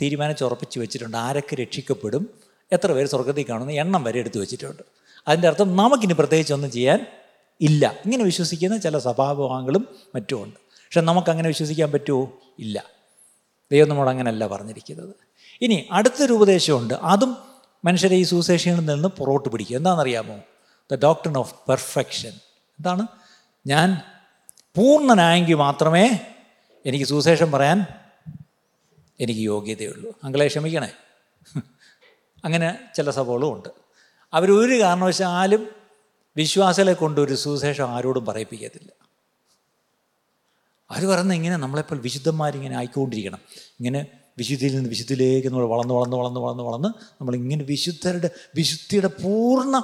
[0.00, 2.24] തീരുമാനിച്ചുറപ്പിച്ച് വെച്ചിട്ടുണ്ട് ആരൊക്കെ രക്ഷിക്കപ്പെടും
[2.72, 4.82] എത്ര പേര് സ്വർഗത്തിൽ കാണുന്ന എണ്ണം വരെ എടുത്തു വെച്ചിട്ടുണ്ട്
[5.26, 7.00] അതിൻ്റെ അർത്ഥം നമുക്കിനി പ്രത്യേകിച്ചൊന്നും ചെയ്യാൻ
[7.60, 9.84] ഇല്ല ഇങ്ങനെ വിശ്വസിക്കുന്ന ചില സ്വഭാവങ്ങളും
[10.14, 12.24] മറ്റുമുണ്ട് പക്ഷെ നമുക്കങ്ങനെ വിശ്വസിക്കാൻ പറ്റുമോ
[12.58, 12.76] ഇല്ല
[13.70, 15.14] ദൈവം നമ്മൾ അങ്ങനെയല്ല പറഞ്ഞിരിക്കുന്നത്
[15.62, 17.32] ഇനി അടുത്തൊരു ഉപദേശമുണ്ട് അതും
[17.84, 20.36] മനുഷ്യരെ ഈ സുവിശേഷങ്ങളിൽ നിന്ന് പുറകോട്ട് പിടിക്കും എന്താണെന്നറിയാമോ
[20.90, 22.34] ദ ഡോക്ടർ ഓഫ് പെർഫെക്ഷൻ
[22.78, 23.04] എന്താണ്
[23.66, 23.88] ഞാൻ
[24.76, 26.06] പൂർണ്ണനായെങ്കിൽ മാത്രമേ
[26.84, 27.78] എനിക്ക് സുവിശേഷം പറയാൻ
[29.20, 30.90] എനിക്ക് യോഗ്യതയുള്ളൂ അങ്കളെ ക്ഷമിക്കണേ
[32.44, 33.70] അങ്ങനെ ചില സഭകളും ഉണ്ട്
[34.32, 35.62] അവരൊരു കാരണവശാലും
[36.36, 38.90] വിശ്വാസികളെ കൊണ്ടൊരു ഒരു സുവിശേഷം ആരോടും പറയിപ്പിക്കത്തില്ല
[40.90, 43.40] അത് പറയുന്ന ഇങ്ങനെ നമ്മളെപ്പോൾ വിശുദ്ധന്മാരിങ്ങനെ ആയിക്കൊണ്ടിരിക്കണം
[43.80, 44.00] ഇങ്ങനെ
[44.38, 49.76] വിശുദ്ധിയിൽ നിന്ന് വിശുദ്ധിയിലേക്ക് നമ്മൾ വളർന്ന് വളർന്ന് വളർന്ന് വളർന്ന് വളർന്ന് നമ്മളിങ്ങനെ വിശുദ്ധരുടെ വിശുദ്ധിയുടെ പൂർണ്ണ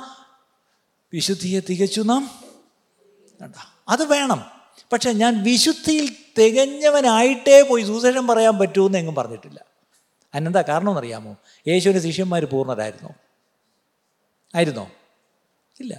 [1.12, 2.25] വിശുദ്ധിയെ തികച്ചു നാം
[3.88, 4.40] അത് വേണം
[4.93, 6.07] പക്ഷേ ഞാൻ വിശുദ്ധിയിൽ
[6.38, 9.61] തികഞ്ഞവനായിട്ടേ പോയി സുശേഷം പറയാൻ പറ്റൂ എന്ന് എങ്ങും പറഞ്ഞിട്ടില്ല
[10.35, 11.33] അതിനെന്താ കാരണം അറിയാമോ
[11.66, 13.11] യേശുവിൻ്റെ ശിഷ്യന്മാർ പൂർണ്ണരായിരുന്നോ
[14.55, 14.85] ആയിരുന്നോ
[15.77, 15.95] ഇല്ല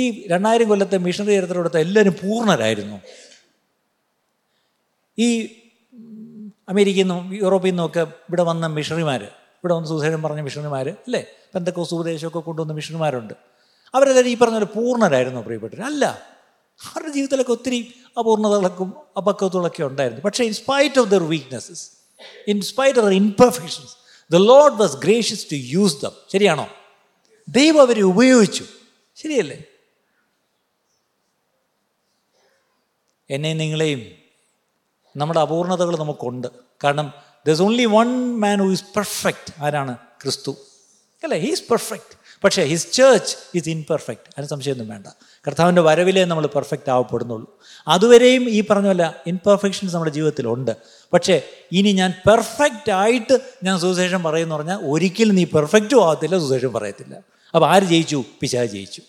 [0.00, 2.98] ഈ രണ്ടായിരം കൊല്ലത്തെ മിഷണറി ചരിത്രം എടുത്ത എല്ലാവരും പൂർണ്ണരായിരുന്നു
[5.18, 5.28] ഈ
[6.68, 9.22] അമേരിക്കയിൽ നിന്നും യൂറോപ്പിൽ നിന്നൊക്കെ ഇവിടെ വന്ന മിഷണറിമാർ
[9.58, 11.22] ഇവിടെ വന്ന് സുസൈഡം പറഞ്ഞ മിഷണറിമാർ അല്ലേ
[11.56, 13.34] എന്തൊക്കെ സുപദേശമൊക്കെ കൊണ്ടുവന്ന മിഷണറിമാരുണ്ട്
[13.94, 16.04] അവരെല്ലാവരും ഈ പറഞ്ഞ പൂർണ്ണരായിരുന്നു പ്രിയപ്പെട്ടവർ അല്ല
[16.80, 17.94] അവരുടെ ജീവിതത്തിലൊക്കെ ഒത്തിരി
[18.18, 18.84] അപൂർണതകളൊക്കെ
[19.16, 21.90] അപക്വത്തുകളൊക്കെ ഉണ്ടായിരുന്നു പക്ഷേ in spite of their weaknesses
[22.48, 23.94] in spite of their imperfections
[24.30, 26.66] the Lord was gracious to use them ശരിയാണോ
[27.48, 28.64] ദൈവം അവരെ ഉപയോഗിച്ചു
[29.16, 29.58] ശരിയല്ലേ
[33.30, 34.21] എന്നെ നിങ്ങളെയും
[35.16, 36.48] നമ്മുടെ അപൂർണതകൾ നമുക്കുണ്ട്
[36.84, 37.12] കാരണം
[37.46, 38.38] is only one
[38.38, 40.52] man who is perfect ആരാണ് ക്രിസ്തു
[41.22, 45.06] അല്ലേ ഹീസ് പെർഫെക്റ്റ് പക്ഷേ ഹിസ് ചേർച്ച് ഈസ് ഇൻപെർഫെക്റ്റ് അതിന് സംശയമൊന്നും വേണ്ട
[45.44, 47.48] കർത്താവിൻ്റെ വരവിലേ നമ്മൾ പെർഫെക്റ്റ് ആവപ്പെടുന്നുള്ളൂ
[47.86, 50.72] അതുവരെയും ഈ പറഞ്ഞ പോലെ ഇൻപെർഫെക്ഷൻസ് നമ്മുടെ ജീവിതത്തിലുണ്ട്
[51.12, 51.36] പക്ഷേ
[51.72, 57.14] ഇനി ഞാൻ പെർഫെക്റ്റ് ആയിട്ട് ഞാൻ സുവിശേഷം പറയുമെന്ന് പറഞ്ഞാൽ ഒരിക്കലും നീ പെർഫെക്റ്റും ആവത്തില്ല സുവിശേഷം പറയത്തില്ല
[57.54, 59.02] അപ്പോൾ ആര് ജയിച്ചു പിശാ ജയിച്ചു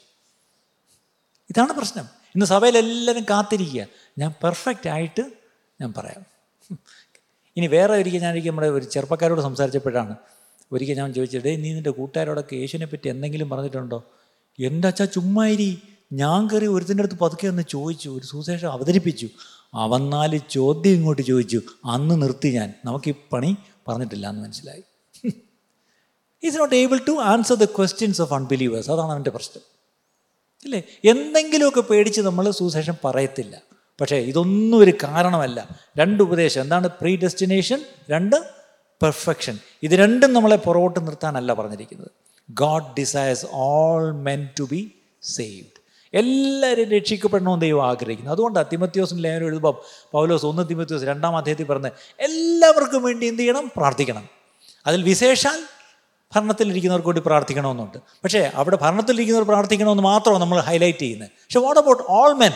[1.50, 3.84] ഇതാണ് പ്രശ്നം ഇന്ന് സഭയിലെല്ലാവരും കാത്തിരിക്കുക
[4.18, 5.24] ഞാൻ പെർഫെക്റ്റ് ആയിട്ട്
[5.80, 6.24] ഞാൻ പറയാം
[7.58, 10.14] ഇനി വേറെ ഒരിക്കൽ ഞാനൊരിക്കൽ നമ്മുടെ ഒരു ചെറുപ്പക്കാരോട് സംസാരിച്ചപ്പോഴാണ്
[10.72, 14.00] ഒരിക്കൽ ഞാൻ ചോദിച്ചത് നീ നിൻ്റെ കൂട്ടുകാരോടൊക്കെ യേശുവിനെ പറ്റി എന്തെങ്കിലും പറഞ്ഞിട്ടുണ്ടോ
[14.60, 15.70] എൻ്റെ അച്ഛാ ചുമ്മാരി
[16.14, 19.28] ഞാൻ കയറി ഒരുത്തിൻ്റെ അടുത്ത് പതുക്കെ ഒന്ന് ചോദിച്ചു ഒരു സുശേഷം അവതരിപ്പിച്ചു
[19.76, 21.60] അവൻ നാല് ചോദ്യം ഇങ്ങോട്ട് ചോദിച്ചു
[21.86, 23.52] അന്ന് നിർത്തി ഞാൻ നമുക്ക് ഈ പണി
[23.88, 24.84] പറഞ്ഞിട്ടില്ല എന്ന് മനസ്സിലായി
[26.44, 29.64] is not able to answer the questions of unbelievers അതാണ് അവൻ്റെ പ്രശ്നം
[30.66, 30.82] ഇല്ലേ
[31.04, 33.56] എന്തെങ്കിലുമൊക്കെ പേടിച്ച് നമ്മൾ സുശേഷം പറയത്തില്ല
[34.00, 35.60] പക്ഷേ ഇതൊന്നും ഒരു കാരണമല്ല
[35.98, 37.80] രണ്ട് ഉപദേശം എന്താണ് പ്രീ ഡെസ്റ്റിനേഷൻ
[38.10, 38.38] രണ്ട്
[39.02, 42.12] പെർഫെക്ഷൻ ഇത് രണ്ടും നമ്മളെ പുറകോട്ട് നിർത്താനല്ല പറഞ്ഞിരിക്കുന്നത്
[42.50, 44.82] God desires all men to be
[45.28, 45.80] saved
[46.14, 49.74] എല്ലാവരും രക്ഷിക്കപ്പെടണമെന്ന് ദൈവം ആഗ്രഹിക്കുന്നു അതുകൊണ്ടാണ് തിമത്യോസിന് ലേഖനം എഴുതുമ്പോൾ
[50.12, 51.92] പൗലോസ് ഒന്ന് തിമത്യോസ് രണ്ടാം അധ്യായത്തിൽ പറഞ്ഞ്
[52.20, 54.26] എല്ലാവർക്കും വേണ്ടി എന്ത് ചെയ്യണം പ്രാർത്ഥിക്കണം
[54.86, 55.58] അതിൽ വിശേഷാൽ
[56.32, 62.34] ഭരണത്തിലിരിക്കുന്നവർക്ക് വേണ്ടി പ്രാർത്ഥിക്കണമെന്നുണ്ട് പക്ഷേ അവിടെ ഭരണത്തിലിരിക്കുന്നവർ പ്രാർത്ഥിക്കണമെന്ന് മാത്രമാണ് നമ്മൾ ഹൈലൈറ്റ് ചെയ്യുന്നത് പക്ഷേ വാട്ട് അബൌട്ട് ഓൾ
[62.34, 62.54] മെൻ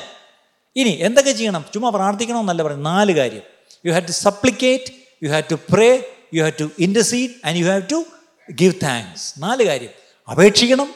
[0.77, 3.43] ഇനി എന്തൊക്കെ ചെയ്യണം ചുമ്മാ പ്രാർത്ഥിക്കണമെന്നല്ല പറയുന്നത് നാല് കാര്യം
[3.85, 4.91] you have to supplicate
[5.23, 5.89] you have to pray
[6.33, 7.99] you have to intercede and you have to
[8.49, 9.93] give thanks നാല് കാര്യം
[10.27, 10.89] അപേക്ഷിക്കണം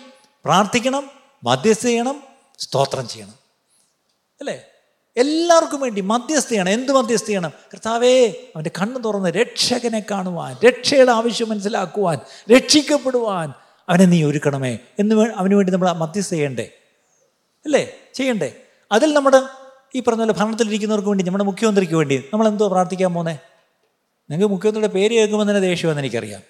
[0.46, 1.06] പ്രാർത്ഥിക്കണം
[1.44, 2.18] മധ്യസ്ഥ ചെയ്യണം
[2.60, 3.38] സ്തോത്രം ചെയ്യണം
[4.42, 4.58] അല്ലേ
[5.18, 8.14] എല്ലാവർക്കും വേണ്ടി മധ്യസ്ഥ ചെയ്യണം എന്ത് മധ്യസ്ഥ ചെയ്യണം കർത്താവേ
[8.56, 12.18] അവൻ്റെ കണ്ണ് തുറന്ന് രക്ഷകനെ കാണുവാൻ രക്ഷയുടെ ആവശ്യം മനസ്സിലാക്കുവാൻ
[12.52, 13.48] രക്ഷിക്കപ്പെടുവാൻ
[13.88, 14.74] അവനെ നീ ഒരുക്കണമേ
[15.00, 16.68] എന്ന് അവന് വേണ്ടി നമ്മൾ മധ്യസ്ഥ ചെയ്യണ്ടേ
[17.66, 17.84] അല്ലേ
[18.14, 18.50] ചെയ്യണ്ടേ
[18.92, 19.40] അതിൽ നമ്മുടെ
[19.96, 23.40] ഈ പറഞ്ഞ പോലെ ഭരണത്തിലിരിക്കുന്നവർക്ക് വേണ്ടി നമ്മുടെ മുഖ്യമന്ത്രിക്ക് വേണ്ടി നമ്മൾ എന്തോ പ്രാർത്ഥിക്കാൻ പോകുന്നത്
[24.30, 26.42] നിങ്ങൾക്ക് മുഖ്യമന്ത്രിയുടെ പേര് കേൾക്കുമ്പോൾ തന്നെ ദേഷ്യമെന്ന് എനിക്കറിയാം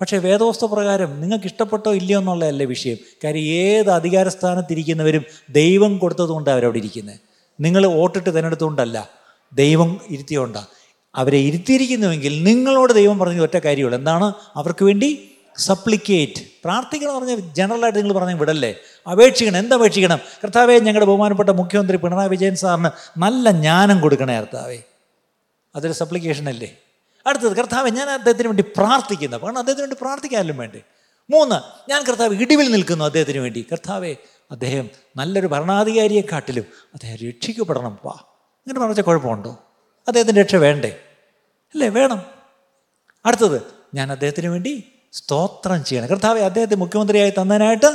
[0.00, 5.22] പക്ഷേ വേദവസ്ഥ പ്രകാരം നിങ്ങൾക്ക് ഇഷ്ടപ്പെട്ടോ ഇല്ലയോ എന്നുള്ളതല്ല വിഷയം കാര്യം ഏത് അധികാരസ്ഥാനത്തിരിക്കുന്നവരും
[5.50, 7.20] ദൈവം കൊടുത്തതുകൊണ്ട് അവരവിടെ ഇരിക്കുന്നത്
[7.58, 8.98] നിങ്ങൾ വോട്ടിട്ട് തിരഞ്ഞെടുത്തുകൊണ്ടല്ല
[9.52, 10.68] ദൈവം ഇരുത്തിയോണ്ടാണ്
[11.14, 14.26] അവരെ ഇരുത്തിയിരിക്കുന്നുവെങ്കിൽ നിങ്ങളോട് ദൈവം പറഞ്ഞ ഒറ്റ കാര്യമുള്ളൂ എന്താണ്
[14.56, 15.08] അവർക്ക് വേണ്ടി
[15.58, 18.70] സപ്ലിക്കേറ്റ് പ്രാർത്ഥിക്കണം പറഞ്ഞ ജനറലായിട്ട് നിങ്ങൾ പറഞ്ഞ വിടല്ലേ
[19.06, 22.90] അപേക്ഷിക്കണം അപേക്ഷിക്കണം കർത്താവെ ഞങ്ങളുടെ ബഹുമാനപ്പെട്ട മുഖ്യമന്ത്രി പിണറായി വിജയൻ സാറിന്
[23.18, 24.78] നല്ല ജ്ഞാനം കൊടുക്കണേ കർത്താവേ
[25.74, 26.70] അതൊരു സപ്ലിക്കേഷൻ അല്ലേ
[27.26, 30.80] അടുത്തത് കർത്താവ് ഞാൻ അദ്ദേഹത്തിന് വേണ്ടി പ്രാർത്ഥിക്കുന്നു കാരണം അദ്ദേഹത്തിന് വേണ്ടി പ്രാർത്ഥിക്കാനും വേണ്ടി
[31.30, 31.56] മൂന്ന്
[31.90, 34.12] ഞാൻ കർത്താവ് ഇടിവിൽ നിൽക്കുന്നു അദ്ദേഹത്തിന് വേണ്ടി കർത്താവെ
[34.50, 34.86] അദ്ദേഹം
[35.16, 38.16] നല്ലൊരു ഭരണാധികാരിയെ കാട്ടിലും അദ്ദേഹം രക്ഷിക്കപ്പെടണം വാ
[38.66, 39.52] ഇങ്ങനെ പറഞ്ഞ കുഴപ്പമുണ്ടോ
[40.06, 40.92] അദ്ദേഹത്തിൻ്റെ രക്ഷ വേണ്ടേ
[41.74, 42.20] അല്ലേ വേണം
[43.24, 43.58] അടുത്തത്
[43.94, 44.72] ഞാൻ അദ്ദേഹത്തിന് വേണ്ടി
[45.12, 47.90] സ്തോത്രം ചെയ്യണം കർത്താവെ അദ്ദേഹത്തെ മുഖ്യമന്ത്രിയായി തന്നതിനായിട്ട്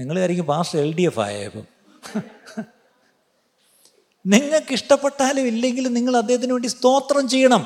[0.00, 1.66] നിങ്ങൾ ആയിരിക്കും പാസ്റ്റർ എൽ ഡി എഫ് ആയപ്പം
[4.24, 7.62] നിങ്ങൾക്ക് ഇഷ്ടപ്പെട്ടാലും ഇല്ലെങ്കിലും നിങ്ങൾ അദ്ദേഹത്തിന് വേണ്ടി സ്തോത്രം ചെയ്യണം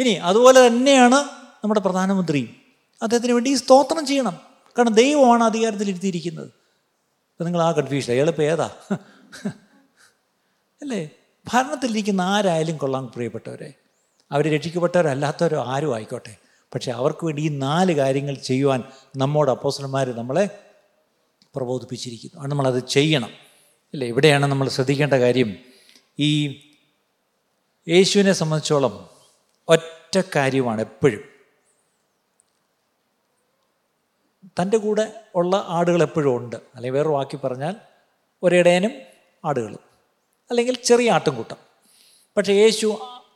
[0.00, 1.18] ഇനി അതുപോലെ തന്നെയാണ്
[1.62, 2.42] നമ്മുടെ പ്രധാനമന്ത്രി
[3.00, 4.36] അദ്ദേഹത്തിന് വേണ്ടി സ്തോത്രം ചെയ്യണം
[4.76, 5.44] കാരണം ദൈവമാണ്
[5.82, 6.50] ഇരുത്തിയിരിക്കുന്നത്
[7.30, 8.68] അപ്പം നിങ്ങൾ ആ കൺഫ്യൂഷൻ എളുപ്പം ഏതാ
[10.82, 11.00] അല്ലേ
[11.46, 13.70] ഭരണത്തിലിരിക്കുന്ന ആരായാലും കൊള്ളാം പ്രിയപ്പെട്ടവരെ
[14.30, 16.34] അവർ അല്ലാത്തവരോ ആരും ആയിക്കോട്ടെ
[16.72, 18.80] പക്ഷേ അവർക്ക് വേണ്ടി ഈ നാല് കാര്യങ്ങൾ ചെയ്യുവാൻ
[19.16, 20.44] നമ്മുടെ അപ്പോസന്മാർ നമ്മളെ
[21.56, 23.32] പ്രബോധിപ്പിച്ചിരിക്കുന്നു അത് നമ്മളത് ചെയ്യണം
[23.94, 25.50] ഇല്ല ഇവിടെയാണ് നമ്മൾ ശ്രദ്ധിക്കേണ്ട കാര്യം
[26.18, 26.30] ഈ
[27.86, 28.94] യേശുവിനെ സംബന്ധിച്ചോളം
[29.68, 31.22] ഒറ്റ കാര്യമാണ് എപ്പോഴും
[34.58, 35.04] തൻ്റെ കൂടെ
[35.34, 37.74] ഉള്ള ആടുകൾ എപ്പോഴും ഉണ്ട് അല്ലെങ്കിൽ വേറെ വാക്കി പറഞ്ഞാൽ
[38.42, 38.92] ഒരിടയനും
[39.44, 39.72] ആടുകൾ
[40.50, 41.58] അല്ലെങ്കിൽ ചെറിയ ആട്ടുംകൂട്ടം
[42.36, 42.86] പക്ഷേ യേശു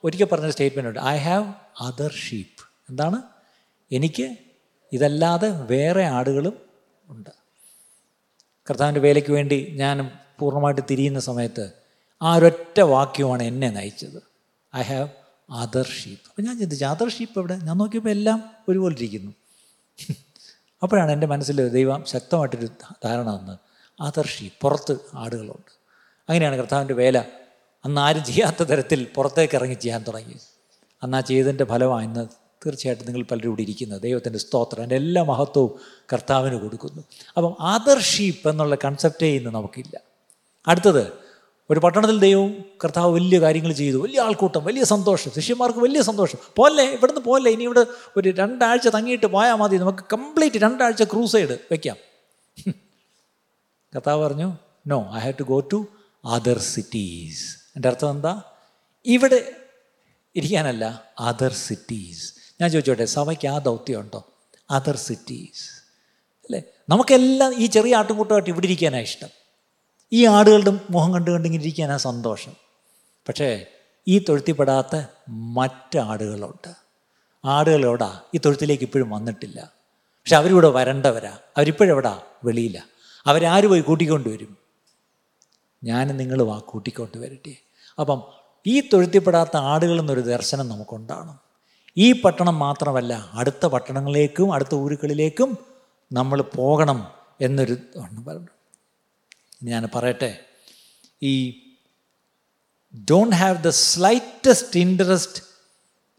[0.04, 1.46] ഒരിക്കൽ പറഞ്ഞ സ്റ്റേറ്റ്മെൻ്റ് ഉണ്ട് ഐ ഹാവ്
[1.80, 3.18] അതർ ഷീപ്പ് എന്താണ്
[3.90, 4.26] എനിക്ക്
[4.92, 6.56] ഇതല്ലാതെ വേറെ ആടുകളും
[7.06, 7.32] ഉണ്ട്
[8.70, 9.96] കർത്താവിൻ്റെ വേലയ്ക്ക് വേണ്ടി ഞാൻ
[10.38, 11.64] പൂർണ്ണമായിട്ട് തിരിയുന്ന സമയത്ത്
[12.20, 14.20] ആ ഒരൊറ്റ വാക്യമാണ് എന്നെ നയിച്ചത്
[14.72, 15.08] ഐ ഹാവ്
[15.54, 18.38] അതർ ഷീപ്പ് അപ്പം ഞാൻ ചിന്തിച്ചു അതർ ഷീപ്പ് എവിടെ ഞാൻ നോക്കിയപ്പോൾ എല്ലാം
[18.68, 19.32] ഒരുപോലെ ഇരിക്കുന്നു
[20.82, 22.68] അപ്പോഴാണ് എൻ്റെ മനസ്സിൽ ദൈവം ശക്തമായിട്ടൊരു
[23.04, 23.58] ധാരണ വന്നത്
[23.98, 25.72] അതർ ഷീപ്പ് പുറത്ത് ആടുകളുണ്ട്
[26.28, 27.18] അങ്ങനെയാണ് കർത്താവിൻ്റെ വേല
[27.84, 30.36] അന്ന് ആരും ചെയ്യാത്ത തരത്തിൽ പുറത്തേക്ക് ഇറങ്ങി ചെയ്യാൻ തുടങ്ങി
[31.02, 32.24] അന്ന് ആ ചെയ്തതിൻ്റെ ഫലമാണ് ഇന്ന്
[32.66, 35.72] തീർച്ചയായിട്ടും നിങ്ങൾ പലരും ഇവിടെ ഇരിക്കുന്നത് ദൈവത്തിൻ്റെ സ്തോത്രം എൻ്റെ എല്ലാ മഹത്വവും
[36.12, 37.02] കർത്താവിന് കൊടുക്കുന്നു
[37.36, 39.96] അപ്പം ആദർഷിപ്പ് എന്നുള്ള കൺസെപ്റ്റേ ഇന്ന് നമുക്കില്ല
[40.66, 41.04] അടുത്തത്
[41.70, 42.48] ഒരു പട്ടണത്തിൽ ദൈവം
[42.84, 47.64] കർത്താവ് വലിയ കാര്യങ്ങൾ ചെയ്തു വലിയ ആൾക്കൂട്ടം വലിയ സന്തോഷം ശിഷ്യന്മാർക്ക് വലിയ സന്തോഷം പോലെ ഇവിടുന്ന് പോലെ ഇനി
[47.64, 47.84] ഇവിടെ
[48.16, 51.98] ഒരു രണ്ടാഴ്ച തങ്ങിയിട്ട് പോയാൽ മതി നമുക്ക് കംപ്ലീറ്റ് രണ്ടാഴ്ച ക്രൂസൈഡ് വയ്ക്കാം
[53.92, 54.48] കർത്താവ് പറഞ്ഞു
[54.86, 55.80] no I have to go to
[56.24, 57.44] other cities
[57.76, 58.32] എൻ്റെ അർത്ഥം എന്താ
[59.04, 59.40] ഇവിടെ
[60.36, 60.84] ഇരിക്കാനല്ല
[61.20, 62.26] അതർ സിറ്റീസ്
[62.60, 64.20] ഞാൻ ചോദിച്ചോട്ടെ സഭയ്ക്ക് ആ ദൗത്യമുണ്ടോ
[64.70, 65.64] അതർ സിറ്റീസ്
[66.44, 66.60] അല്ലേ
[66.88, 69.30] നമുക്കെല്ലാം ഈ ചെറിയ ആട്ടുംകൂട്ടമായിട്ട് ഇവിടെ ഇരിക്കാനാണ് ഇഷ്ടം
[70.12, 72.54] ഈ ആടുകളുടെ മുഖം കണ്ടു കണ്ടിങ്ങനെ ഇരിക്കാനാണ് സന്തോഷം
[73.26, 73.66] പക്ഷേ
[74.08, 74.96] ഈ തൊഴുത്തിപ്പെടാത്ത
[75.28, 76.70] മറ്റാടുകളുണ്ട്
[77.44, 79.60] ആടുകളോടാ ഈ തൊഴുത്തിലേക്ക് ഇപ്പോഴും വന്നിട്ടില്ല
[80.26, 82.22] പക്ഷെ അവരിവിടെ വരണ്ടവരാ അവരിപ്പോഴെവിടാ
[82.44, 82.78] വെളിയില്ല
[83.26, 84.56] അവരാര് പോയി കൂട്ടിക്കൊണ്ടുവരും
[85.84, 87.54] ഞാൻ നിങ്ങൾ വാ കൂട്ടിക്കൊണ്ട് വരട്ടെ
[87.98, 88.20] അപ്പം
[88.66, 91.49] ഈ തൊഴുത്തിപ്പെടാത്ത ആടുകളെന്നൊരു ദർശനം നമുക്കുണ്ടാകണം
[91.96, 95.58] ഈ പട്ടണം മാത്രമല്ല അടുത്ത പട്ടണങ്ങളിലേക്കും അടുത്ത ഊരുകളിലേക്കും
[96.12, 97.06] നമ്മൾ പോകണം
[97.40, 97.78] എന്നൊരു
[99.64, 100.40] ഞാൻ പറയട്ടെ
[101.22, 101.62] ഈ
[103.10, 105.42] don't have the slightest interest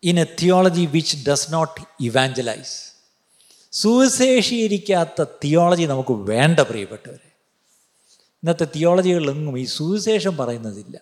[0.03, 2.91] in a theology which does not evangelise
[3.73, 7.29] സുവിശേഷീകരിക്കാത്ത തിയോളജി നമുക്ക് വേണ്ട പ്രിയപ്പെട്ടവരെ
[8.43, 11.02] ഇന്നത്തെ തിയോളജികളിലൊന്നും ഈ സുവിശേഷം പറയുന്നതില്ല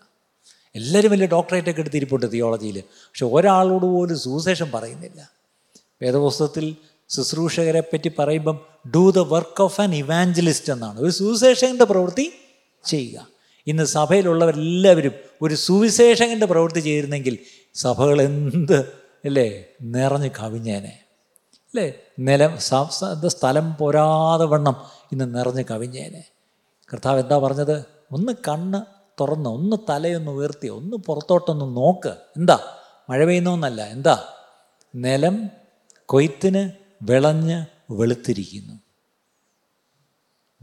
[0.76, 2.78] എല്ലാവരും വലിയ ഡോക്ടറേറ്റൊക്കെ എടുത്തിരിപ്പുണ്ട് തിയോളജിയിൽ
[2.82, 5.20] പക്ഷെ ഒരാളോട് പോലും സുവിശേഷം പറയുന്നില്ല
[6.02, 6.66] വേദപുസ്തകത്തിൽ
[7.10, 8.58] ശുശ്രൂഷകരെ പറ്റി പറയുമ്പം
[8.96, 12.26] do the work of an evangelist എന്നാണ് ഒരു സുവിശേഷകൻ്റെ പ്രവൃത്തി
[12.84, 13.26] ചെയ്യുക
[13.68, 15.16] ഇന്ന് സഭയിലുള്ളവരെല്ലാവരും
[15.42, 17.36] ഒരു സുവിശേഷകൻ്റെ പ്രവൃത്തി ചെയ്തിരുന്നെങ്കിൽ
[17.76, 18.80] സഭകൾ എന്ത്
[19.26, 19.48] അല്ലേ
[19.82, 20.94] നിറഞ്ഞു കവിഞ്ഞേനെ
[21.74, 21.88] അല്ലേ
[22.20, 22.54] നിലം
[23.30, 24.78] സ്ഥലം പോരാതെ വണ്ണം
[25.12, 26.24] ഇന്ന് നിറഞ്ഞു കവിഞ്ഞേനെ
[26.90, 27.76] കർത്താവ് എന്താ പറഞ്ഞത്
[28.12, 28.80] ഒന്ന് കണ്ണ്
[29.20, 32.60] തുറന്ന് ഒന്ന് തലയൊന്ന് ഉയർത്തി ഒന്ന് പുറത്തോട്ടൊന്ന് നോക്ക് എന്താ
[33.10, 34.24] മഴ പെയ്യുന്നല്ല എന്താ
[34.96, 35.50] നിലം
[36.06, 36.72] കൊയ്ത്തിന്
[37.04, 37.66] വിളഞ്ഞ്
[37.92, 38.80] വെളുത്തിരിക്കുന്നു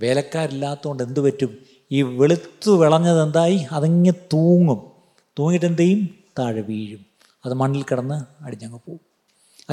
[0.00, 1.58] വേലക്കാരില്ലാത്തതുകൊണ്ട് എന്തു പറ്റും
[1.90, 4.80] ഈ വെളുത്തു വിളഞ്ഞത് എന്തായി അതങ്ങ് തൂങ്ങും
[5.38, 6.08] തൂങ്ങിയിട്ട് എന്ത് ചെയ്യും
[6.38, 7.06] താഴെ വീഴും
[7.46, 9.00] അത് മണ്ണിൽ കിടന്ന് അടിഞ്ഞങ്ങ് പോവും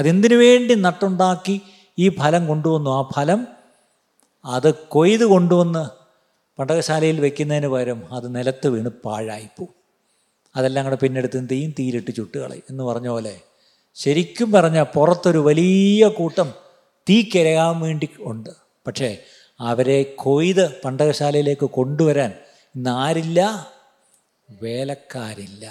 [0.00, 1.60] അതെന്തിനു വേണ്ടി നട്ടുണ്ടാക്കി
[1.98, 3.46] ഈ ഫലം കൊണ്ടുവന്നു ആ ഫലം
[4.46, 6.03] അത് കൊയ്ത് കൊണ്ടുവന്ന്
[6.58, 9.64] പണ്ടകശാലയിൽ വെക്കുന്നതിന് പകരം അത് നിലത്ത് വീണ് പാഴായിപ്പോ
[10.54, 13.34] അതെല്ലാം കൂടെ പിന്നെടുത്ത് തീയും തീയിലിട്ട് ചുട്ടുകളെ എന്ന് പറഞ്ഞ പോലെ
[13.96, 16.48] ശരിക്കും പറഞ്ഞാൽ പുറത്തൊരു വലിയ കൂട്ടം
[17.06, 18.52] തീക്കിരയാൻ വേണ്ടി ഉണ്ട്
[18.86, 19.10] പക്ഷേ
[19.60, 22.32] അവരെ കൊയ്ത് പണ്ടകശാലയിലേക്ക് കൊണ്ടുവരാൻ
[22.74, 23.40] ഇന്ന് ആരില്ല
[24.48, 25.66] വേലക്കാരില്ല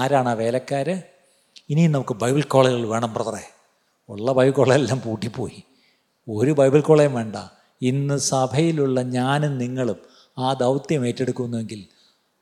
[0.00, 0.88] ആരാണ് ആ വേലക്കാർ
[1.70, 3.44] ഇനിയും നമുക്ക് ബൈബിൾ കോളേജുകൾ വേണം ബ്രദറെ
[4.08, 5.60] ഉള്ള ബൈബിൾ കോളേജെല്ലാം പൂട്ടിപ്പോയി
[6.28, 7.36] ഒരു ബൈബിൾ കോളേജും വേണ്ട
[7.80, 9.98] ഇന്ന് സഭയിലുള്ള ഞാനും നിങ്ങളും
[10.36, 11.80] ആ ദൗത്യം ഏറ്റെടുക്കുന്നുവെങ്കിൽ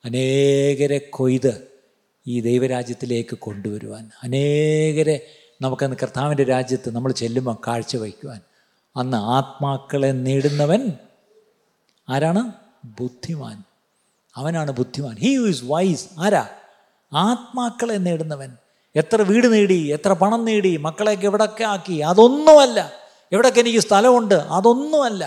[0.05, 1.53] അനേകരെ കൊയ്ത്
[2.27, 5.17] ഈ ദൈവരാജ്യത്തിലേക്ക് കൊണ്ടുവരുവാൻ അനേകരെ
[5.61, 7.57] നമുക്കന്ന് കർത്താവിൻ്റെ രാജ്യത്ത് നമ്മൾ ചെല്ലുമ്പോൾ
[7.99, 8.41] വയ്ക്കുവാൻ
[8.97, 10.83] അന്ന് ആത്മാക്കളെ നേടുന്നവൻ
[12.09, 12.43] ആരാണ്
[12.99, 13.57] ബുദ്ധിമാൻ
[14.35, 16.45] അവനാണ് ബുദ്ധിമാൻ ഹീ ഈസ് വൈസ് ആരാ
[17.13, 18.51] ആത്മാക്കളെ നേടുന്നവൻ
[18.95, 22.79] എത്ര വീട് നേടി എത്ര പണം നേടി മക്കളെയൊക്കെ എവിടൊക്കെ ആക്കി അതൊന്നുമല്ല
[23.33, 25.25] എവിടെയൊക്കെ എനിക്ക് സ്ഥലമുണ്ട് അതൊന്നുമല്ല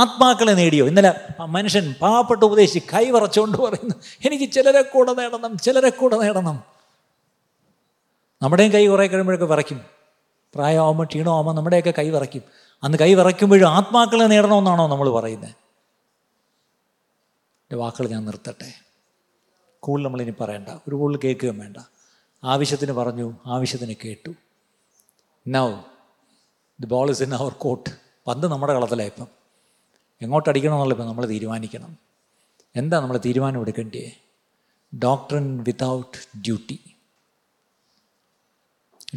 [0.00, 1.10] ആത്മാക്കളെ നേടിയോ ഇന്നലെ
[1.44, 3.94] മനുഷ്യൻ പാവപ്പെട്ട് ഉപദേശി കൈ പറയുന്നു
[4.26, 6.58] എനിക്ക് ചിലരെ കൂടെ നേടണം ചിലരെ കൂടെ നേടണം
[8.42, 9.80] നമ്മുടെയും കൈ കുറേ കഴിയുമ്പോഴൊക്കെ വിറയ്ക്കും
[10.54, 12.42] പ്രായമാകുമ്പോൾ ക്ഷീണമാകുമ്പോൾ നമ്മുടെയൊക്കെ കൈ വിറയ്ക്കും
[12.82, 15.54] അന്ന് കൈ വിറയ്ക്കുമ്പോഴും ആത്മാക്കളെ നേടണമെന്നാണോ നമ്മൾ പറയുന്നത്
[17.62, 18.70] എൻ്റെ വാക്കുകൾ ഞാൻ നിർത്തട്ടെ
[19.82, 21.78] കൂടുതൽ നമ്മളിനി പറയണ്ട ഒരു കൂടുതൽ കേൾക്കുകയും വേണ്ട
[22.44, 24.32] ആവശ്യത്തിന് പറഞ്ഞു ആവശ്യത്തിന് കേട്ടു
[25.46, 25.68] now
[26.82, 27.90] the ball is in our court
[28.26, 29.28] പന്ത് നമ്മുടെ കളത്തിലായി ഇപ്പം
[30.20, 31.92] എങ്ങോട്ടടിക്കണമെന്നുള്ള ഇപ്പം നമ്മൾ തീരുമാനിക്കണം
[32.74, 34.04] എന്താ നമ്മൾ തീരുമാനം എടുക്കേണ്ടേ
[34.92, 36.78] doctrine without duty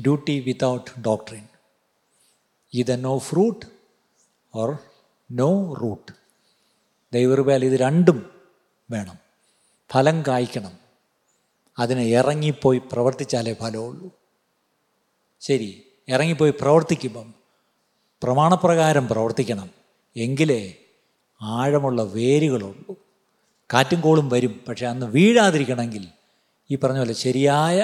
[0.00, 1.45] duty without doctrine
[2.73, 3.65] ഇത് no fruit
[4.53, 4.71] or
[5.31, 5.49] no
[5.73, 6.11] root
[7.13, 8.17] ദൈവകൃപയാൽ ഇത് രണ്ടും
[8.89, 9.17] വേണം
[9.89, 10.73] ഫലം കായ്ക്കണം
[11.77, 14.09] അതിനെ ഇറങ്ങിപ്പോയി പ്രവർത്തിച്ചാലേ ഫലമുള്ളൂ
[15.41, 15.69] ശരി
[16.07, 17.27] ഇറങ്ങിപ്പോയി പ്രവർത്തിക്കുമ്പം
[18.25, 19.69] പ്രമാണപ്രകാരം പ്രവർത്തിക്കണം
[20.15, 20.61] എങ്കിലേ
[21.41, 22.93] ആഴമുള്ള വേരുകളുള്ളൂ
[23.69, 26.03] കാറ്റും കോളും വരും പക്ഷേ അന്ന് വീഴാതിരിക്കണമെങ്കിൽ
[26.69, 27.79] ഈ പറഞ്ഞ പോലെ ശരിയായ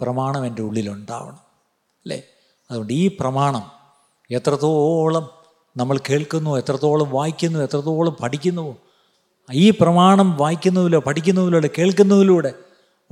[0.00, 1.42] പ്രമാണം എൻ്റെ ഉള്ളിലുണ്ടാവണം
[2.06, 2.18] അല്ലേ
[2.70, 3.64] അതുകൊണ്ട് ഈ പ്രമാണം
[4.30, 5.24] എത്രത്തോളം
[5.76, 8.66] നമ്മൾ കേൾക്കുന്നു എത്രത്തോളം വായിക്കുന്നു എത്രത്തോളം പഠിക്കുന്നു
[9.48, 12.52] ഈ പ്രമാണം വായിക്കുന്നതിലോ പഠിക്കുന്നതിലൂടെ കേൾക്കുന്നതിലൂടെ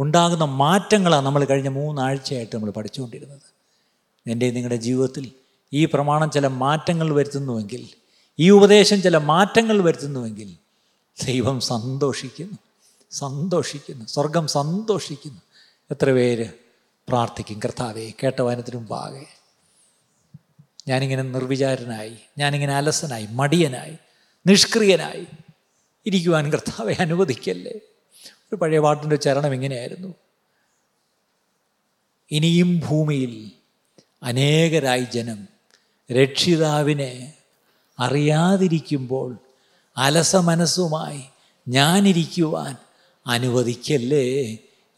[0.00, 3.49] ഉണ്ടാകുന്ന മാറ്റങ്ങളാണ് നമ്മൾ കഴിഞ്ഞ മൂന്നാഴ്ചയായിട്ട് നമ്മൾ പഠിച്ചുകൊണ്ടിരുന്നത്
[4.27, 5.25] എൻ്റെ നിങ്ങളുടെ ജീവിതത്തിൽ
[5.73, 7.83] ഈ പ്രമാണം ചില മാറ്റങ്ങൾ വരുത്തുന്നുവെങ്കിൽ
[8.39, 10.51] ഈ ഉപദേശം ചില മാറ്റങ്ങൾ വരുത്തുന്നുവെങ്കിൽ
[11.17, 12.59] ദൈവം സന്തോഷിക്കുന്നു
[13.13, 15.41] സന്തോഷിക്കുന്നു സ്വർഗം സന്തോഷിക്കുന്നു
[15.91, 16.47] എത്ര പേര്
[17.09, 19.27] പ്രാർത്ഥിക്കും കർത്താവെ കേട്ട വനത്തിനും പാകെ
[20.89, 23.97] ഞാനിങ്ങനെ നിർവിചാരനായി ഞാനിങ്ങനെ അലസനായി മടിയനായി
[24.47, 25.27] നിഷ്ക്രിയനായി
[26.07, 27.75] ഇരിക്കുവാൻ കർത്താവെ അനുവദിക്കല്ലേ
[28.47, 30.11] ഒരു പഴയ പാട്ടിൻ്റെ ചരണം ഇങ്ങനെയായിരുന്നു
[32.31, 33.35] ഇനിയും ഭൂമിയിൽ
[34.23, 35.41] അനേകരായി ജനം
[36.11, 37.35] രക്ഷിതാവിനെ
[37.99, 39.37] അറിയാതിരിക്കുമ്പോൾ
[39.97, 41.23] അലസ മനസ്സുമായി
[41.69, 42.77] ഞാനിരിക്കുവാൻ
[43.27, 44.27] അനുവദിക്കല്ലേ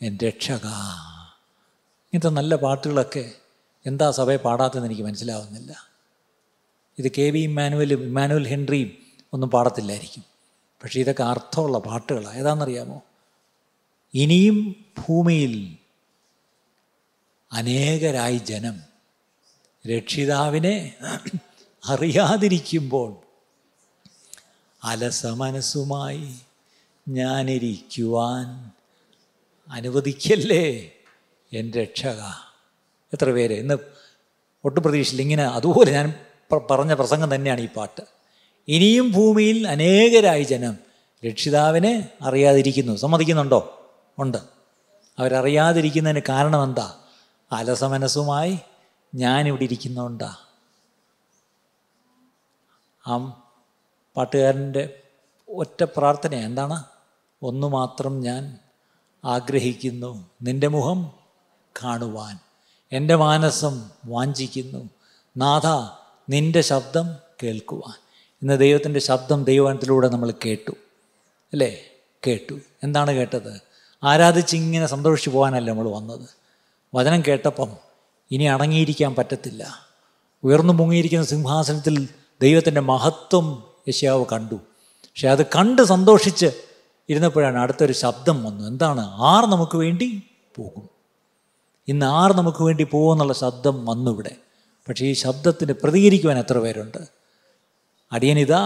[0.01, 0.66] എൻ രക്ഷക
[2.12, 3.30] ഇങ്ങനത്തെ നല്ല പാട്ടുകളൊക്കെ
[3.86, 5.72] എന്താ സഭയെ പാടാത്തതെന്ന് എനിക്ക് മനസ്സിലാവുന്നില്ല
[6.99, 8.90] ഇത് കെ വി ഇമ്മാനുവലും ഇമ്മാനുവൽ ഹെൻറിയും
[9.32, 10.24] ഒന്നും പാടത്തില്ലായിരിക്കും
[10.82, 13.03] പക്ഷേ ഇതൊക്കെ അർത്ഥമുള്ള പാട്ടുകളാണ് ഏതാണെന്നറിയാമോ
[14.14, 14.76] ഇനിയും
[14.99, 15.55] ഭൂമിയിൽ
[17.53, 18.91] അനേകരായി ജനം
[19.84, 20.74] രക്ഷിതാവിനെ
[21.82, 23.11] അറിയാതിരിക്കുമ്പോൾ
[24.82, 26.28] അലസ മനസ്സുമായി
[27.09, 28.47] ഞാനിരിക്കുവാൻ
[29.68, 30.64] അനുവദിക്കല്ലേ
[31.53, 32.20] എൻ്റെ രക്ഷക
[33.12, 33.76] എത്ര പേര് ഇന്ന്
[34.64, 36.09] ഒട്ടും പ്രതീക്ഷയില്ല ഇങ്ങനെ അതുപോലെ ഞാൻ
[36.70, 38.03] പറഞ്ഞ പ്രസംഗം തന്നെയാണ് ഈ പാട്ട്
[38.68, 40.74] ഇനിയും ഭൂമിയിൽ അനേകരായി ജനം
[41.22, 41.95] രക്ഷിതാവിനെ
[42.22, 43.61] അറിയാതിരിക്കുന്നു സമ്മതിക്കുന്നുണ്ടോ
[44.18, 44.40] ഉണ്ട്
[45.18, 46.86] അവരറിയാതിരിക്കുന്നതിന് കാരണം എന്താ
[47.51, 48.55] അലസമനസ്സുമായി
[49.14, 50.30] ഞാനിവിടെ ഇരിക്കുന്നതുകൊണ്ടാ
[53.05, 53.34] ആ
[54.16, 54.99] പാട്ടുകാരൻ്റെ
[55.49, 56.84] ഒറ്റ പ്രാർത്ഥന എന്താണ്
[57.43, 58.59] ഒന്നു മാത്രം ഞാൻ
[59.24, 60.26] ആഗ്രഹിക്കുന്നു
[60.43, 61.11] നിൻ്റെ മുഖം
[61.82, 62.38] കാണുവാൻ
[62.93, 63.90] എൻ്റെ മാനസം
[64.07, 64.88] വാഞ്ചിക്കുന്നു
[65.36, 65.66] നാഥ
[66.30, 67.16] നിൻ്റെ ശബ്ദം
[67.43, 67.99] കേൾക്കുവാൻ
[68.43, 70.76] ഇന്ന് ദൈവത്തിൻ്റെ ശബ്ദം ദൈവത്തിലൂടെ നമ്മൾ കേട്ടു
[71.53, 71.90] അല്ലേ
[72.26, 72.61] കേട്ടു
[72.82, 73.61] എന്താണ് കേട്ടത്
[74.05, 76.28] ആരാധിച്ചിങ്ങനെ സന്തോഷിച്ചു പോകാനല്ല നമ്മൾ വന്നത്
[76.95, 77.91] വചനം കേട്ടപ്പം
[78.32, 79.62] ഇനി അടങ്ങിയിരിക്കാൻ പറ്റത്തില്ല
[80.45, 81.97] ഉയർന്നു മുങ്ങിയിരിക്കുന്ന സിംഹാസനത്തിൽ
[82.40, 83.47] ദൈവത്തിൻ്റെ മഹത്വം
[83.88, 84.59] യശയാവ് കണ്ടു
[85.03, 86.49] പക്ഷെ അത് കണ്ട് സന്തോഷിച്ച്
[87.09, 90.09] ഇരുന്നപ്പോഴാണ് അടുത്തൊരു ശബ്ദം വന്നു എന്താണ് ആർ നമുക്ക് വേണ്ടി
[90.57, 90.84] പോകും
[91.88, 94.34] ഇന്ന് ആർ നമുക്ക് വേണ്ടി പോകുമെന്നുള്ള ശബ്ദം വന്നു ഇവിടെ
[94.88, 97.01] പക്ഷേ ഈ ശബ്ദത്തിന് പ്രതികരിക്കുവാൻ എത്ര പേരുണ്ട്
[98.12, 98.62] അടിയനിതാ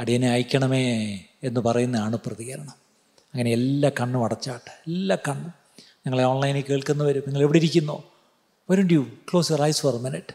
[0.00, 0.84] അടിയനെ അയക്കണമേ
[1.42, 2.76] എന്ന് പറയുന്നതാണ് പ്രതികരണം
[3.34, 5.52] അങ്ങനെ എല്ലാ കണ്ണും അടച്ചാട്ടെ എല്ലാ കണ്ണും
[6.06, 7.96] ഞങ്ങളെ ഓൺലൈനിൽ കേൾക്കുന്നവരും നിങ്ങൾ എവിടെ ഇരിക്കുന്നോ
[8.70, 10.32] Why don't you close your eyes for a minute?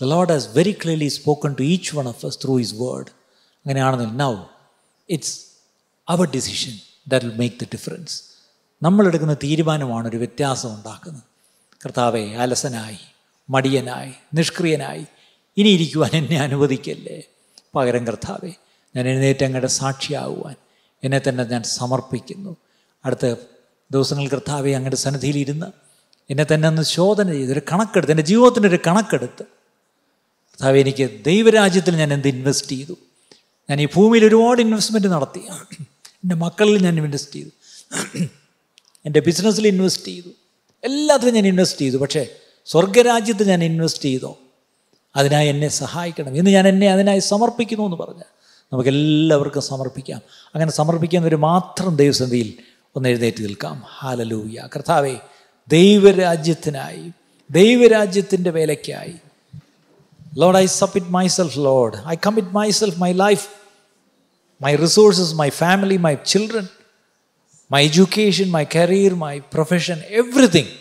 [0.00, 3.08] The Lord has very clearly spoken to each one of us through His Word.
[3.66, 4.30] അങ്ങനെയാണെന്നില്ല now
[5.08, 5.34] it's
[6.08, 6.72] our decision
[7.08, 7.78] that will make the
[8.82, 11.22] നമ്മളെടുക്കുന്ന തീരുമാനമാണ് ഒരു വ്യത്യാസം ഉണ്ടാക്കുന്നത്
[11.84, 12.98] കർത്താവെ അലസനായി
[13.48, 15.04] മടിയനായി നിഷ്ക്രിയനായി
[15.56, 17.18] ഇനി ഇരിക്കുവാൻ എന്നെ അനുവദിക്കല്ലേ
[17.76, 18.52] പകരം കർത്താവെ
[18.96, 20.56] ഞാൻ എഴുന്നേറ്റ് സാക്ഷിയാകുവാൻ
[21.02, 22.56] എന്നെ തന്നെ ഞാൻ സമർപ്പിക്കുന്നു
[23.04, 23.26] അടുത്ത
[23.90, 25.81] ദിവസങ്ങൾ കർത്താവെ അങ്ങയുടെ സന്നിധിയിലിരുന്ന്
[26.30, 29.44] എന്നെ തന്നെ ഒന്ന് ശോധന ചെയ്തൊരു ഒരു കണക്കെടുത്ത് എൻ്റെ ജീവിതത്തിൻ്റെ ഒരു കണക്കെടുത്ത്
[30.52, 32.94] കർത്താവ് എനിക്ക് ദൈവരാജ്യത്തിൽ ഞാൻ എന്ത് ഇൻവെസ്റ്റ് ചെയ്തു
[33.68, 35.42] ഞാൻ ഈ ഭൂമിയിൽ ഒരുപാട് ഇൻവെസ്റ്റ്മെൻറ്റ് നടത്തി
[36.22, 37.52] എൻ്റെ മക്കളിൽ ഞാൻ ഇൻവെസ്റ്റ് ചെയ്തു
[39.04, 40.30] എൻ്റെ ബിസിനസ്സിൽ ഇൻവെസ്റ്റ് ചെയ്തു
[40.84, 42.22] എല്ലാത്തിലും ഞാൻ ഇൻവെസ്റ്റ് ചെയ്തു പക്ഷേ
[42.68, 44.32] സ്വർഗരാജ്യത്ത് ഞാൻ ഇൻവെസ്റ്റ് ചെയ്തോ
[45.14, 48.24] അതിനായി എന്നെ സഹായിക്കണം ഇന്ന് ഞാൻ എന്നെ അതിനായി സമർപ്പിക്കുന്നു എന്ന് നമുക്ക്
[48.72, 50.20] നമുക്കെല്ലാവർക്കും സമർപ്പിക്കാം
[50.54, 52.48] അങ്ങനെ സമർപ്പിക്കുന്നവർ മാത്രം ദൈവസന്ധിയിൽ
[52.96, 55.14] ഒന്ന് എഴുന്നേറ്റ് നിൽക്കാം ഹാലലൂയ കർത്താവേ
[55.72, 57.04] ദൈവരാജ്യത്തിനായി
[57.50, 59.16] ദൈവരാജ്യത്തിൻ്റെ വേലയ്ക്കായി
[60.38, 63.44] Lord I submit myself Lord I commit myself my life
[64.60, 66.66] my resources my family my children
[67.70, 70.72] my education my career my profession everything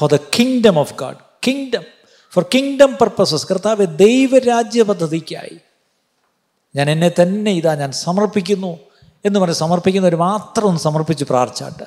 [0.00, 1.84] for the kingdom of God kingdom
[2.32, 5.56] for kingdom purposes കർത്താവ് ദൈവരാജ്യ പദ്ധതിക്കായി
[6.74, 8.72] ഞാൻ എന്നെ തന്നെ ഇതാ ഞാൻ സമർപ്പിക്കുന്നു
[9.24, 11.86] എന്ന് പറഞ്ഞ് സമർപ്പിക്കുന്നവർ മാത്രം സമർപ്പിച്ച് പ്രാർത്ഥിച്ചാട്ട്